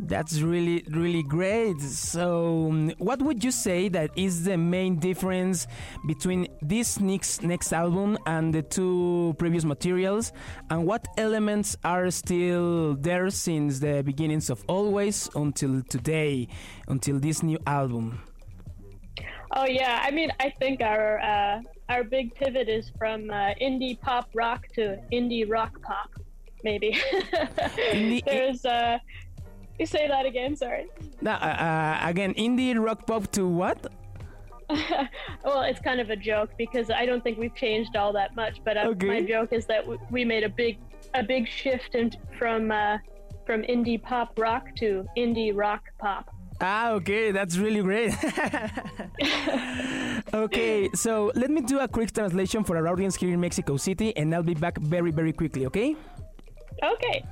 That's 0.00 0.40
really, 0.42 0.84
really 0.90 1.24
great. 1.24 1.80
So, 1.80 2.68
um, 2.68 2.92
what 2.98 3.20
would 3.20 3.42
you 3.42 3.50
say 3.50 3.88
that 3.88 4.10
is 4.14 4.44
the 4.44 4.56
main 4.56 5.00
difference 5.00 5.66
between 6.06 6.46
this 6.62 7.00
next 7.00 7.42
next 7.42 7.72
album 7.72 8.16
and 8.24 8.54
the 8.54 8.62
two 8.62 9.34
previous 9.38 9.64
materials? 9.64 10.32
And 10.70 10.86
what 10.86 11.08
elements 11.18 11.76
are 11.82 12.12
still 12.12 12.94
there 12.94 13.28
since 13.30 13.80
the 13.80 14.02
beginnings 14.04 14.50
of 14.50 14.64
Always 14.68 15.28
until 15.34 15.82
today, 15.90 16.46
until 16.86 17.18
this 17.18 17.42
new 17.42 17.58
album? 17.66 18.22
Oh 19.52 19.64
yeah, 19.66 20.02
I 20.04 20.10
mean, 20.10 20.30
I 20.40 20.50
think 20.50 20.82
our 20.82 21.18
uh, 21.20 21.60
our 21.88 22.04
big 22.04 22.34
pivot 22.34 22.68
is 22.68 22.90
from 22.98 23.30
uh, 23.30 23.54
indie 23.60 23.98
pop 24.00 24.28
rock 24.34 24.66
to 24.74 24.98
indie 25.12 25.48
rock 25.48 25.80
pop, 25.82 26.10
maybe. 26.64 26.98
There's 28.26 28.64
uh, 28.64 28.98
you 29.78 29.86
say 29.86 30.06
that 30.08 30.26
again. 30.26 30.54
Sorry. 30.56 30.86
Now, 31.22 31.36
uh, 31.36 31.46
uh, 31.46 32.08
again, 32.08 32.34
indie 32.34 32.78
rock 32.78 33.06
pop 33.06 33.30
to 33.32 33.46
what? 33.46 33.86
well, 35.44 35.62
it's 35.62 35.80
kind 35.80 35.98
of 35.98 36.10
a 36.10 36.16
joke 36.16 36.50
because 36.58 36.90
I 36.90 37.06
don't 37.06 37.24
think 37.24 37.38
we've 37.38 37.54
changed 37.54 37.96
all 37.96 38.12
that 38.12 38.36
much. 38.36 38.60
But 38.64 38.76
uh, 38.76 38.88
Okay. 38.90 39.06
my 39.06 39.22
joke 39.22 39.54
is 39.54 39.64
that 39.66 39.80
w- 39.82 40.00
we 40.10 40.26
made 40.26 40.44
a 40.44 40.50
big 40.50 40.78
a 41.14 41.22
big 41.22 41.48
shift 41.48 41.94
in, 41.94 42.12
from 42.38 42.70
uh, 42.70 42.98
from 43.46 43.62
indie 43.62 44.00
pop 44.02 44.38
rock 44.38 44.64
to 44.76 45.06
indie 45.16 45.52
rock 45.56 45.84
pop. 45.98 46.28
Ah, 46.60 46.90
okay, 46.98 47.30
that's 47.30 47.56
really 47.56 47.82
great. 47.82 48.12
okay, 50.34 50.90
so 50.92 51.30
let 51.34 51.50
me 51.50 51.60
do 51.60 51.78
a 51.78 51.86
quick 51.86 52.12
translation 52.12 52.64
for 52.64 52.76
our 52.76 52.88
audience 52.88 53.14
here 53.14 53.32
in 53.32 53.40
Mexico 53.40 53.76
City, 53.76 54.16
and 54.16 54.34
I'll 54.34 54.42
be 54.42 54.54
back 54.54 54.76
very, 54.78 55.12
very 55.12 55.32
quickly, 55.32 55.66
okay? 55.66 55.94
Okay. 56.82 57.24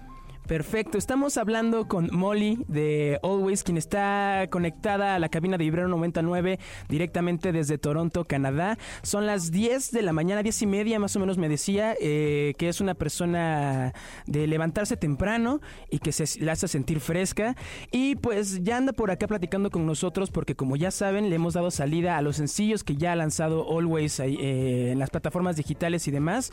Perfecto, 0.47 0.97
estamos 0.97 1.39
hablando 1.39 1.89
con 1.89 2.09
Molly 2.13 2.65
de 2.69 3.19
Always, 3.25 3.65
quien 3.65 3.77
está 3.77 4.47
conectada 4.49 5.17
a 5.17 5.19
la 5.19 5.29
cabina 5.29 5.59
de 5.59 5.65
Ibero 5.65 5.89
99 5.89 6.61
directamente 6.89 7.51
desde 7.51 7.79
Toronto, 7.79 8.25
Canadá. 8.27 8.79
Son 9.03 9.27
las 9.27 9.51
10 9.51 9.91
de 9.91 10.03
la 10.03 10.13
mañana, 10.13 10.45
10 10.45 10.63
y 10.63 10.67
media 10.67 11.01
más 11.01 11.17
o 11.17 11.19
menos 11.19 11.37
me 11.37 11.49
decía, 11.49 11.97
eh, 12.01 12.55
que 12.59 12.69
es 12.69 12.81
una 12.81 12.95
persona 12.95 13.93
de 14.27 14.47
levantarse 14.47 14.97
temprano 14.97 15.61
y 15.91 15.99
que 15.99 16.13
se 16.13 16.41
la 16.45 16.53
hace 16.53 16.69
sentir 16.69 17.01
fresca. 17.01 17.57
Y 17.91 18.15
pues 18.15 18.63
ya 18.63 18.77
anda 18.77 18.93
por 18.93 19.11
acá 19.11 19.27
platicando 19.27 19.71
con 19.73 19.85
nosotros 19.85 20.31
porque 20.31 20.55
como 20.55 20.77
ya 20.77 20.93
saben, 20.93 21.29
le 21.29 21.35
hemos 21.35 21.55
dado 21.55 21.73
salida 21.73 22.17
a 22.17 22.23
los 22.23 22.37
sencillos 22.37 22.85
que 22.85 22.95
ya 22.95 23.11
ha 23.11 23.17
lanzado 23.17 23.67
Always 23.77 24.21
eh, 24.21 24.93
en 24.93 25.01
las 25.01 25.11
plataformas 25.11 25.57
digitales 25.57 26.07
y 26.07 26.13
demás. 26.13 26.53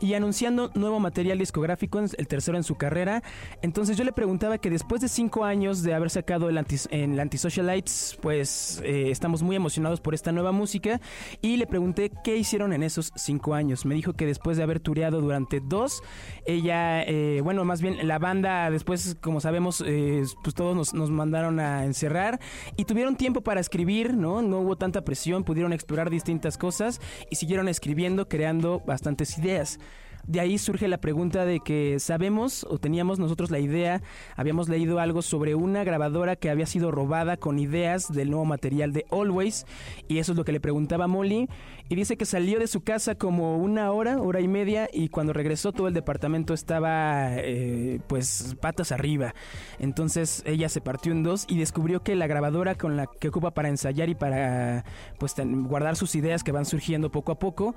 Y 0.00 0.14
anunciando 0.14 0.70
nuevo 0.74 1.00
material 1.00 1.38
discográfico, 1.38 1.98
el 1.98 2.28
tercero 2.28 2.56
en 2.56 2.62
su 2.62 2.76
carrera. 2.76 3.20
Entonces 3.62 3.96
yo 3.96 4.04
le 4.04 4.12
preguntaba 4.12 4.58
que 4.58 4.70
después 4.70 5.00
de 5.00 5.08
cinco 5.08 5.44
años 5.44 5.82
de 5.82 5.94
haber 5.94 6.10
sacado 6.10 6.48
el 6.48 6.58
anti, 6.58 6.76
el 6.90 7.18
Antisocialites, 7.18 8.18
pues 8.20 8.82
eh, 8.84 9.10
estamos 9.10 9.42
muy 9.42 9.56
emocionados 9.56 10.00
por 10.00 10.14
esta 10.14 10.32
nueva 10.32 10.52
música 10.52 11.00
y 11.40 11.56
le 11.56 11.66
pregunté 11.66 12.10
qué 12.24 12.36
hicieron 12.36 12.72
en 12.72 12.82
esos 12.82 13.12
cinco 13.14 13.54
años. 13.54 13.86
Me 13.86 13.94
dijo 13.94 14.14
que 14.14 14.26
después 14.26 14.56
de 14.56 14.64
haber 14.64 14.80
tureado 14.80 15.20
durante 15.20 15.60
dos, 15.60 16.02
ella, 16.44 17.02
eh, 17.02 17.40
bueno, 17.42 17.64
más 17.64 17.80
bien 17.80 18.06
la 18.06 18.18
banda 18.18 18.70
después, 18.70 19.16
como 19.20 19.40
sabemos, 19.40 19.82
eh, 19.86 20.22
pues 20.42 20.54
todos 20.54 20.74
nos, 20.74 20.94
nos 20.94 21.10
mandaron 21.10 21.60
a 21.60 21.84
encerrar 21.84 22.40
y 22.76 22.84
tuvieron 22.84 23.16
tiempo 23.16 23.42
para 23.42 23.60
escribir, 23.60 24.14
¿no? 24.14 24.42
No 24.42 24.60
hubo 24.60 24.76
tanta 24.76 25.02
presión, 25.02 25.44
pudieron 25.44 25.72
explorar 25.72 26.10
distintas 26.10 26.58
cosas 26.58 27.00
y 27.30 27.36
siguieron 27.36 27.68
escribiendo, 27.68 28.28
creando 28.28 28.80
bastantes 28.80 29.38
ideas. 29.38 29.78
De 30.26 30.38
ahí 30.38 30.56
surge 30.58 30.86
la 30.86 30.98
pregunta 30.98 31.44
de 31.44 31.60
que 31.60 31.98
sabemos 31.98 32.64
o 32.70 32.78
teníamos 32.78 33.18
nosotros 33.18 33.50
la 33.50 33.58
idea, 33.58 34.02
habíamos 34.36 34.68
leído 34.68 35.00
algo 35.00 35.20
sobre 35.20 35.54
una 35.54 35.82
grabadora 35.82 36.36
que 36.36 36.48
había 36.48 36.66
sido 36.66 36.90
robada 36.92 37.36
con 37.36 37.58
ideas 37.58 38.12
del 38.12 38.30
nuevo 38.30 38.44
material 38.44 38.92
de 38.92 39.04
Always 39.10 39.66
y 40.06 40.18
eso 40.18 40.32
es 40.32 40.38
lo 40.38 40.44
que 40.44 40.52
le 40.52 40.60
preguntaba 40.60 41.08
Molly 41.08 41.48
y 41.88 41.94
dice 41.96 42.16
que 42.16 42.24
salió 42.24 42.60
de 42.60 42.68
su 42.68 42.82
casa 42.82 43.16
como 43.16 43.58
una 43.58 43.90
hora, 43.90 44.20
hora 44.20 44.40
y 44.40 44.48
media 44.48 44.88
y 44.92 45.08
cuando 45.08 45.32
regresó 45.32 45.72
todo 45.72 45.88
el 45.88 45.94
departamento 45.94 46.54
estaba 46.54 47.36
eh, 47.36 48.00
pues 48.06 48.56
patas 48.60 48.92
arriba. 48.92 49.34
Entonces 49.78 50.42
ella 50.46 50.68
se 50.68 50.80
partió 50.80 51.12
en 51.12 51.22
dos 51.22 51.46
y 51.48 51.58
descubrió 51.58 52.02
que 52.02 52.14
la 52.14 52.26
grabadora 52.26 52.76
con 52.76 52.96
la 52.96 53.06
que 53.06 53.28
ocupa 53.28 53.52
para 53.52 53.68
ensayar 53.68 54.08
y 54.08 54.14
para 54.14 54.84
pues 55.18 55.34
guardar 55.36 55.96
sus 55.96 56.14
ideas 56.14 56.44
que 56.44 56.52
van 56.52 56.64
surgiendo 56.64 57.10
poco 57.10 57.32
a 57.32 57.38
poco, 57.38 57.74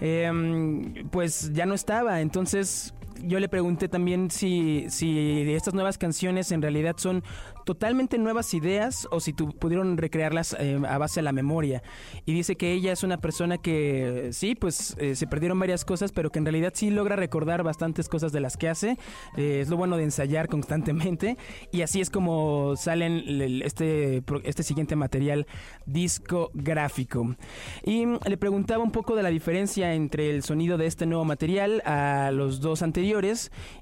em, 0.00 1.08
pues 1.10 1.52
ya 1.52 1.66
no 1.66 1.74
estaba. 1.82 2.20
Entonces 2.20 2.94
yo 3.20 3.38
le 3.40 3.48
pregunté 3.48 3.88
también 3.88 4.30
si, 4.30 4.86
si 4.88 5.52
estas 5.52 5.74
nuevas 5.74 5.98
canciones 5.98 6.52
en 6.52 6.62
realidad 6.62 6.96
son 6.96 7.22
totalmente 7.64 8.18
nuevas 8.18 8.54
ideas 8.54 9.06
o 9.10 9.20
si 9.20 9.32
tu, 9.32 9.50
pudieron 9.52 9.96
recrearlas 9.96 10.56
eh, 10.58 10.80
a 10.88 10.98
base 10.98 11.20
de 11.20 11.24
la 11.24 11.32
memoria. 11.32 11.82
Y 12.26 12.32
dice 12.32 12.56
que 12.56 12.72
ella 12.72 12.92
es 12.92 13.02
una 13.02 13.18
persona 13.18 13.58
que 13.58 14.30
sí, 14.32 14.54
pues 14.54 14.96
eh, 14.98 15.14
se 15.14 15.26
perdieron 15.26 15.58
varias 15.58 15.84
cosas, 15.84 16.12
pero 16.12 16.30
que 16.30 16.38
en 16.38 16.46
realidad 16.46 16.72
sí 16.74 16.90
logra 16.90 17.16
recordar 17.16 17.62
bastantes 17.62 18.08
cosas 18.08 18.32
de 18.32 18.40
las 18.40 18.56
que 18.56 18.68
hace. 18.68 18.96
Eh, 19.36 19.60
es 19.60 19.68
lo 19.68 19.76
bueno 19.76 19.96
de 19.96 20.04
ensayar 20.04 20.48
constantemente. 20.48 21.36
Y 21.70 21.82
así 21.82 22.00
es 22.00 22.10
como 22.10 22.76
salen 22.76 23.22
este, 23.62 24.22
este 24.44 24.62
siguiente 24.62 24.96
material 24.96 25.46
discográfico. 25.86 27.36
Y 27.84 28.06
le 28.06 28.36
preguntaba 28.36 28.82
un 28.82 28.90
poco 28.90 29.14
de 29.14 29.22
la 29.22 29.28
diferencia 29.28 29.94
entre 29.94 30.30
el 30.30 30.42
sonido 30.42 30.78
de 30.78 30.86
este 30.86 31.06
nuevo 31.06 31.24
material 31.24 31.82
a 31.84 32.30
los 32.32 32.60
dos 32.60 32.82
anteriores 32.82 33.01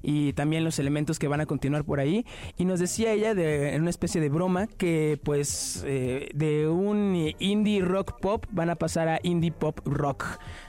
y 0.01 0.33
también 0.33 0.63
los 0.63 0.79
elementos 0.79 1.19
que 1.19 1.27
van 1.27 1.41
a 1.41 1.45
continuar 1.45 1.83
por 1.83 1.99
ahí. 1.99 2.25
Y 2.57 2.65
nos 2.65 2.79
decía 2.79 3.11
ella 3.11 3.33
de 3.33 3.73
en 3.73 3.81
una 3.81 3.89
especie 3.89 4.21
de 4.21 4.29
broma 4.29 4.67
que 4.67 5.19
pues 5.23 5.83
eh, 5.87 6.29
de 6.33 6.67
un 6.67 7.33
indie 7.39 7.81
rock 7.81 8.19
pop 8.19 8.45
van 8.51 8.69
a 8.69 8.75
pasar 8.75 9.07
a 9.07 9.19
indie 9.23 9.51
pop 9.51 9.79
rock. 9.85 10.25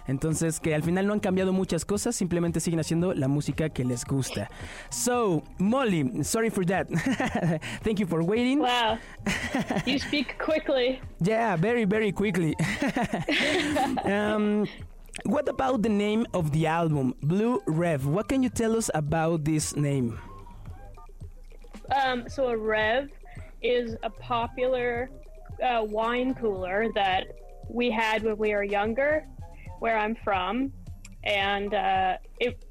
Entonces 0.07 0.61
que 0.61 0.75
al 0.75 0.83
final 0.83 1.07
no 1.07 1.13
han 1.13 1.21
cambiado 1.21 1.53
muchas 1.53 1.85
cosas, 1.85 2.17
simplemente 2.17 2.61
siguen 2.61 2.81
haciendo 2.81 3.15
la 3.15 3.29
música 3.29 3.69
que 3.69 3.85
les 3.85 4.05
gusta. 4.05 4.51
So, 4.91 5.43
Molly, 5.59 6.25
sorry 6.25 6.51
for 6.51 6.65
that. 6.67 6.89
Thank 7.83 7.99
you 7.99 8.07
for 8.07 8.23
waiting. 8.23 8.61
Wow. 8.61 8.99
You 9.87 9.99
speak 9.99 10.39
quickly. 10.39 11.01
yeah, 11.21 11.57
very 11.57 11.85
very 11.85 12.13
quickly. 12.13 12.55
um, 14.05 14.67
what 15.25 15.49
about 15.49 15.83
the 15.83 15.89
name 15.89 16.27
of 16.35 16.53
the 16.53 16.67
album, 16.67 17.15
Blue 17.23 17.61
Rev? 17.67 18.07
What 18.07 18.29
can 18.29 18.43
you 18.43 18.49
tell 18.49 18.77
us 18.77 18.91
about 18.95 19.45
this 19.45 19.77
name? 19.77 20.19
Um, 21.95 22.29
so 22.29 22.49
a 22.49 22.57
Rev 22.57 23.11
is 23.63 23.97
a 24.03 24.11
popular 24.11 25.11
uh, 25.63 25.85
wine 25.85 26.35
cooler 26.35 26.89
that 26.95 27.27
we 27.69 27.91
had 27.91 28.23
when 28.23 28.37
we 28.37 28.55
were 28.55 28.65
younger, 28.65 29.27
where 29.79 29.99
I'm 29.99 30.17
from, 30.25 30.73
and 31.25 31.75
uh, 31.75 32.17
it 32.41 32.65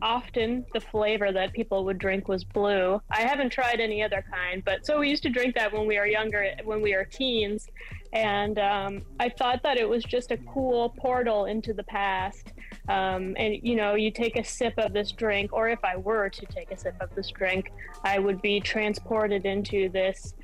often 0.00 0.64
the 0.72 0.80
flavor 0.80 1.32
that 1.32 1.52
people 1.52 1.84
would 1.84 1.98
drink 1.98 2.28
was 2.28 2.44
blue. 2.44 3.00
I 3.10 3.22
haven't 3.22 3.50
tried 3.50 3.80
any 3.80 4.02
other 4.02 4.24
kind, 4.32 4.64
but 4.64 4.86
so 4.86 5.00
we 5.00 5.08
used 5.10 5.22
to 5.24 5.28
drink 5.30 5.54
that 5.56 5.72
when 5.72 5.86
we 5.86 5.98
were 5.98 6.06
younger, 6.06 6.52
when 6.64 6.80
we 6.80 6.94
were 6.94 7.04
teens, 7.04 7.68
and 8.12 8.58
um, 8.58 9.02
I 9.20 9.28
thought 9.28 9.62
that 9.62 9.76
it 9.76 9.88
was 9.88 10.04
just 10.04 10.30
a 10.30 10.36
cool 10.38 10.90
portal 10.98 11.46
into 11.46 11.72
the 11.72 11.84
past. 11.84 12.52
Um, 12.88 13.34
and 13.38 13.58
you 13.62 13.76
know, 13.76 13.96
you 13.96 14.10
take 14.10 14.36
a 14.36 14.44
sip 14.44 14.74
of 14.78 14.92
this 14.92 15.12
drink, 15.12 15.52
or 15.52 15.68
if 15.68 15.84
I 15.84 15.96
were 15.96 16.28
to 16.30 16.46
take 16.46 16.70
a 16.70 16.78
sip 16.78 16.94
of 17.00 17.14
this 17.14 17.30
drink, 17.30 17.70
I 18.04 18.18
would 18.18 18.40
be 18.40 18.60
transported 18.60 19.44
into 19.44 19.88
this 19.90 20.34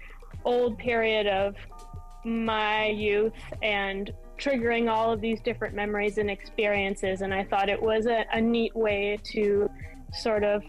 old 0.44 0.78
period 0.78 1.26
of 1.26 1.56
my 2.24 2.86
youth 2.86 3.32
and 3.62 4.12
triggering 4.38 4.90
all 4.90 5.12
of 5.12 5.20
these 5.20 5.40
different 5.40 5.74
memories 5.74 6.18
and 6.18 6.30
experiences. 6.30 7.22
And 7.22 7.32
I 7.32 7.44
thought 7.44 7.68
it 7.68 7.80
was 7.80 8.06
a, 8.06 8.24
a 8.32 8.40
neat 8.40 8.74
way 8.74 9.18
to 9.32 9.70
sort 10.12 10.44
of 10.44 10.62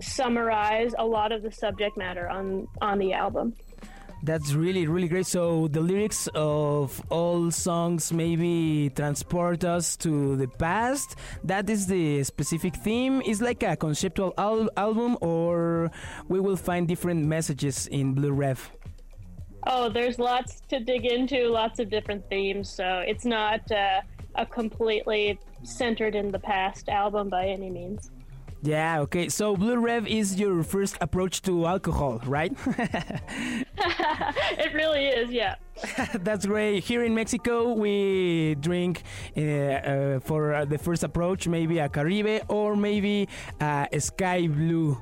summarize 0.00 0.94
a 0.98 1.04
lot 1.04 1.32
of 1.32 1.42
the 1.42 1.52
subject 1.52 1.96
matter 1.96 2.28
on 2.28 2.66
on 2.80 2.98
the 2.98 3.12
album. 3.12 3.54
That's 4.24 4.54
really, 4.54 4.86
really 4.86 5.06
great. 5.06 5.26
So 5.26 5.68
the 5.68 5.82
lyrics 5.82 6.28
of 6.34 7.02
all 7.10 7.50
songs 7.50 8.10
maybe 8.10 8.90
transport 8.96 9.64
us 9.64 9.98
to 9.98 10.34
the 10.36 10.48
past. 10.48 11.16
That 11.44 11.68
is 11.68 11.86
the 11.86 12.24
specific 12.24 12.74
theme. 12.74 13.20
Is 13.20 13.42
like 13.42 13.62
a 13.62 13.76
conceptual 13.76 14.32
al- 14.38 14.70
album, 14.78 15.18
or 15.20 15.90
we 16.26 16.40
will 16.40 16.56
find 16.56 16.88
different 16.88 17.26
messages 17.26 17.86
in 17.88 18.14
Blue 18.14 18.32
Rev. 18.32 18.70
Oh, 19.66 19.88
there's 19.88 20.18
lots 20.18 20.60
to 20.68 20.80
dig 20.80 21.06
into, 21.06 21.48
lots 21.48 21.78
of 21.78 21.88
different 21.88 22.28
themes. 22.28 22.68
So 22.68 23.02
it's 23.06 23.24
not 23.24 23.70
uh, 23.70 24.02
a 24.34 24.46
completely 24.46 25.38
centered 25.62 26.14
in 26.14 26.30
the 26.30 26.38
past 26.38 26.88
album 26.88 27.28
by 27.28 27.46
any 27.46 27.70
means. 27.70 28.10
Yeah, 28.62 29.00
okay. 29.00 29.28
So 29.28 29.56
Blue 29.56 29.78
Rev 29.78 30.06
is 30.06 30.40
your 30.40 30.62
first 30.62 30.96
approach 31.02 31.42
to 31.42 31.66
alcohol, 31.66 32.22
right? 32.24 32.52
it 34.56 34.72
really 34.72 35.06
is, 35.06 35.30
yeah. 35.30 35.56
That's 36.14 36.46
great. 36.46 36.82
Here 36.82 37.04
in 37.04 37.14
Mexico, 37.14 37.74
we 37.74 38.56
drink 38.60 39.02
uh, 39.36 39.40
uh, 39.40 40.20
for 40.20 40.64
the 40.64 40.78
first 40.78 41.04
approach 41.04 41.46
maybe 41.46 41.78
a 41.78 41.90
Caribe 41.90 42.44
or 42.48 42.74
maybe 42.74 43.28
a 43.60 44.00
Sky 44.00 44.46
Blue. 44.46 44.98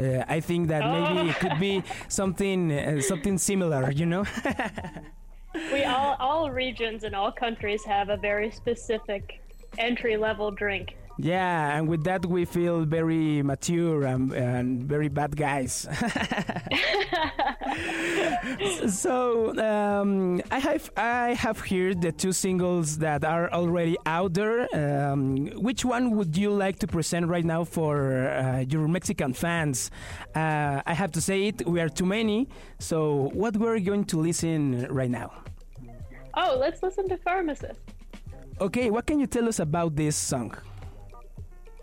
Uh, 0.00 0.24
I 0.28 0.40
think 0.40 0.68
that 0.68 0.82
oh. 0.82 0.92
maybe 0.92 1.30
it 1.30 1.36
could 1.36 1.60
be 1.60 1.82
something 2.08 2.72
uh, 2.72 3.00
something 3.02 3.36
similar, 3.38 3.90
you 3.90 4.06
know. 4.06 4.24
we 5.72 5.84
all 5.84 6.16
all 6.18 6.50
regions 6.50 7.04
and 7.04 7.14
all 7.14 7.32
countries 7.32 7.84
have 7.84 8.08
a 8.08 8.16
very 8.16 8.50
specific 8.50 9.42
entry 9.78 10.16
level 10.16 10.50
drink. 10.50 10.96
Yeah, 11.22 11.76
and 11.76 11.86
with 11.86 12.04
that 12.04 12.24
we 12.24 12.46
feel 12.46 12.84
very 12.86 13.42
mature 13.42 14.04
and, 14.04 14.32
and 14.32 14.84
very 14.84 15.08
bad 15.08 15.36
guys. 15.36 15.72
so 18.88 19.54
um, 19.58 20.40
I 20.50 20.58
have 20.58 20.90
I 20.96 21.34
have 21.34 21.60
heard 21.60 22.00
the 22.00 22.12
two 22.12 22.32
singles 22.32 22.98
that 22.98 23.24
are 23.24 23.52
already 23.52 23.98
out 24.06 24.32
there. 24.32 24.66
Um, 24.74 25.48
which 25.60 25.84
one 25.84 26.16
would 26.16 26.36
you 26.36 26.50
like 26.50 26.78
to 26.78 26.86
present 26.86 27.26
right 27.26 27.44
now 27.44 27.64
for 27.64 28.28
uh, 28.28 28.64
your 28.68 28.88
Mexican 28.88 29.34
fans? 29.34 29.90
Uh, 30.34 30.80
I 30.86 30.94
have 30.94 31.12
to 31.12 31.20
say 31.20 31.48
it, 31.48 31.66
we 31.66 31.80
are 31.80 31.90
too 31.90 32.06
many. 32.06 32.48
So 32.78 33.30
what 33.34 33.56
we're 33.56 33.80
going 33.80 34.04
to 34.06 34.16
listen 34.18 34.86
right 34.88 35.10
now? 35.10 35.32
Oh, 36.34 36.56
let's 36.58 36.82
listen 36.82 37.08
to 37.10 37.18
Pharmacist. 37.18 37.80
Okay, 38.60 38.90
what 38.90 39.06
can 39.06 39.20
you 39.20 39.26
tell 39.26 39.48
us 39.48 39.58
about 39.58 39.96
this 39.96 40.16
song? 40.16 40.54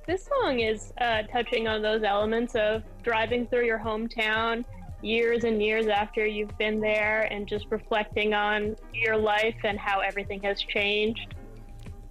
This 0.07 0.25
song 0.41 0.61
is 0.61 0.93
uh, 1.01 1.23
touching 1.23 1.67
on 1.67 1.81
those 1.81 2.01
elements 2.03 2.55
of 2.55 2.81
driving 3.03 3.45
through 3.45 3.65
your 3.65 3.77
hometown 3.77 4.63
years 5.01 5.43
and 5.43 5.61
years 5.61 5.87
after 5.87 6.25
you've 6.25 6.57
been 6.57 6.79
there 6.79 7.23
and 7.23 7.45
just 7.45 7.65
reflecting 7.69 8.33
on 8.33 8.77
your 8.93 9.17
life 9.17 9.57
and 9.65 9.77
how 9.77 9.99
everything 9.99 10.41
has 10.43 10.61
changed. 10.61 11.35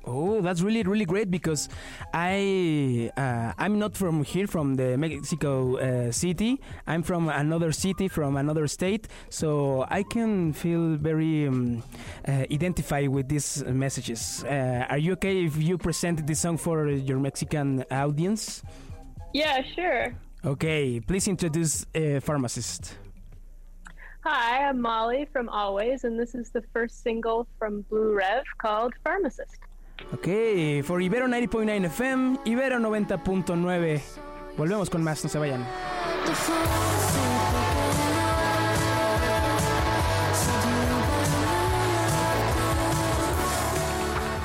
Oh, 0.06 0.40
that's 0.40 0.62
really 0.62 0.84
really 0.84 1.04
great 1.04 1.30
because 1.30 1.68
I 2.14 3.10
uh, 3.16 3.52
I'm 3.58 3.78
not 3.78 3.96
from 3.96 4.22
here 4.22 4.46
from 4.46 4.76
the 4.76 4.96
Mexico 4.96 5.76
uh, 5.76 6.12
city. 6.12 6.60
I'm 6.86 7.02
from 7.02 7.28
another 7.28 7.72
city 7.72 8.06
from 8.06 8.36
another 8.36 8.68
state, 8.68 9.08
so 9.30 9.84
I 9.90 10.04
can 10.04 10.52
feel 10.52 10.94
very 10.94 11.48
um, 11.48 11.82
uh, 12.26 12.44
identified 12.52 13.08
with 13.08 13.28
these 13.28 13.64
messages. 13.64 14.44
Uh, 14.44 14.86
are 14.88 14.98
you 14.98 15.12
okay 15.14 15.44
if 15.44 15.56
you 15.56 15.76
present 15.76 16.24
this 16.24 16.40
song 16.40 16.56
for 16.56 16.88
your 16.88 17.18
Mexican 17.18 17.84
audience? 17.90 18.62
Yeah, 19.34 19.62
sure. 19.74 20.14
Okay, 20.44 21.00
please 21.00 21.26
introduce 21.26 21.84
a 21.94 22.20
pharmacist. 22.20 22.96
Hi, 24.22 24.68
I'm 24.68 24.80
Molly 24.80 25.26
from 25.32 25.48
Always, 25.48 26.04
and 26.04 26.18
this 26.18 26.34
is 26.34 26.50
the 26.50 26.62
first 26.72 27.02
single 27.02 27.46
from 27.58 27.82
Blue 27.82 28.14
Rev 28.14 28.44
called 28.58 28.94
Pharmacist. 29.04 29.58
Ok, 30.12 30.28
for 30.84 31.02
Ibero 31.02 31.26
90.9 31.26 31.86
FM, 31.86 32.38
Ibero 32.44 32.78
90.9. 32.78 34.00
Volvemos 34.56 34.88
con 34.88 35.02
más, 35.02 35.22
no 35.24 35.30
se 35.30 35.38
vayan. 35.38 35.66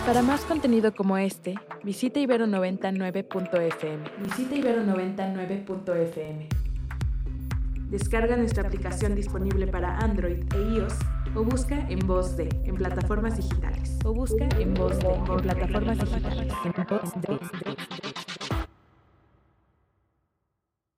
Para 0.05 0.23
más 0.23 0.41
contenido 0.41 0.93
como 0.93 1.17
este, 1.17 1.55
visita 1.83 2.19
ibero99.fm. 2.19 4.03
Visita 4.23 4.55
ibero99.fm. 4.55 6.49
Descarga 7.89 8.35
nuestra 8.35 8.63
aplicación 8.67 9.15
disponible 9.15 9.67
para 9.67 9.99
Android 9.99 10.43
e 10.53 10.75
iOS 10.75 10.95
o 11.35 11.43
busca 11.43 11.75
en 11.89 11.99
voz 12.07 12.35
de 12.35 12.49
en 12.65 12.75
plataformas 12.75 13.37
digitales. 13.37 13.97
O 14.05 14.13
busca 14.13 14.47
en 14.59 14.73
voz 14.73 14.97
de 14.99 15.13
en 15.13 15.41
plataformas 15.41 15.99
digitales. 15.99 16.53
En 16.65 16.85
voz 16.87 17.11
de. 17.21 18.20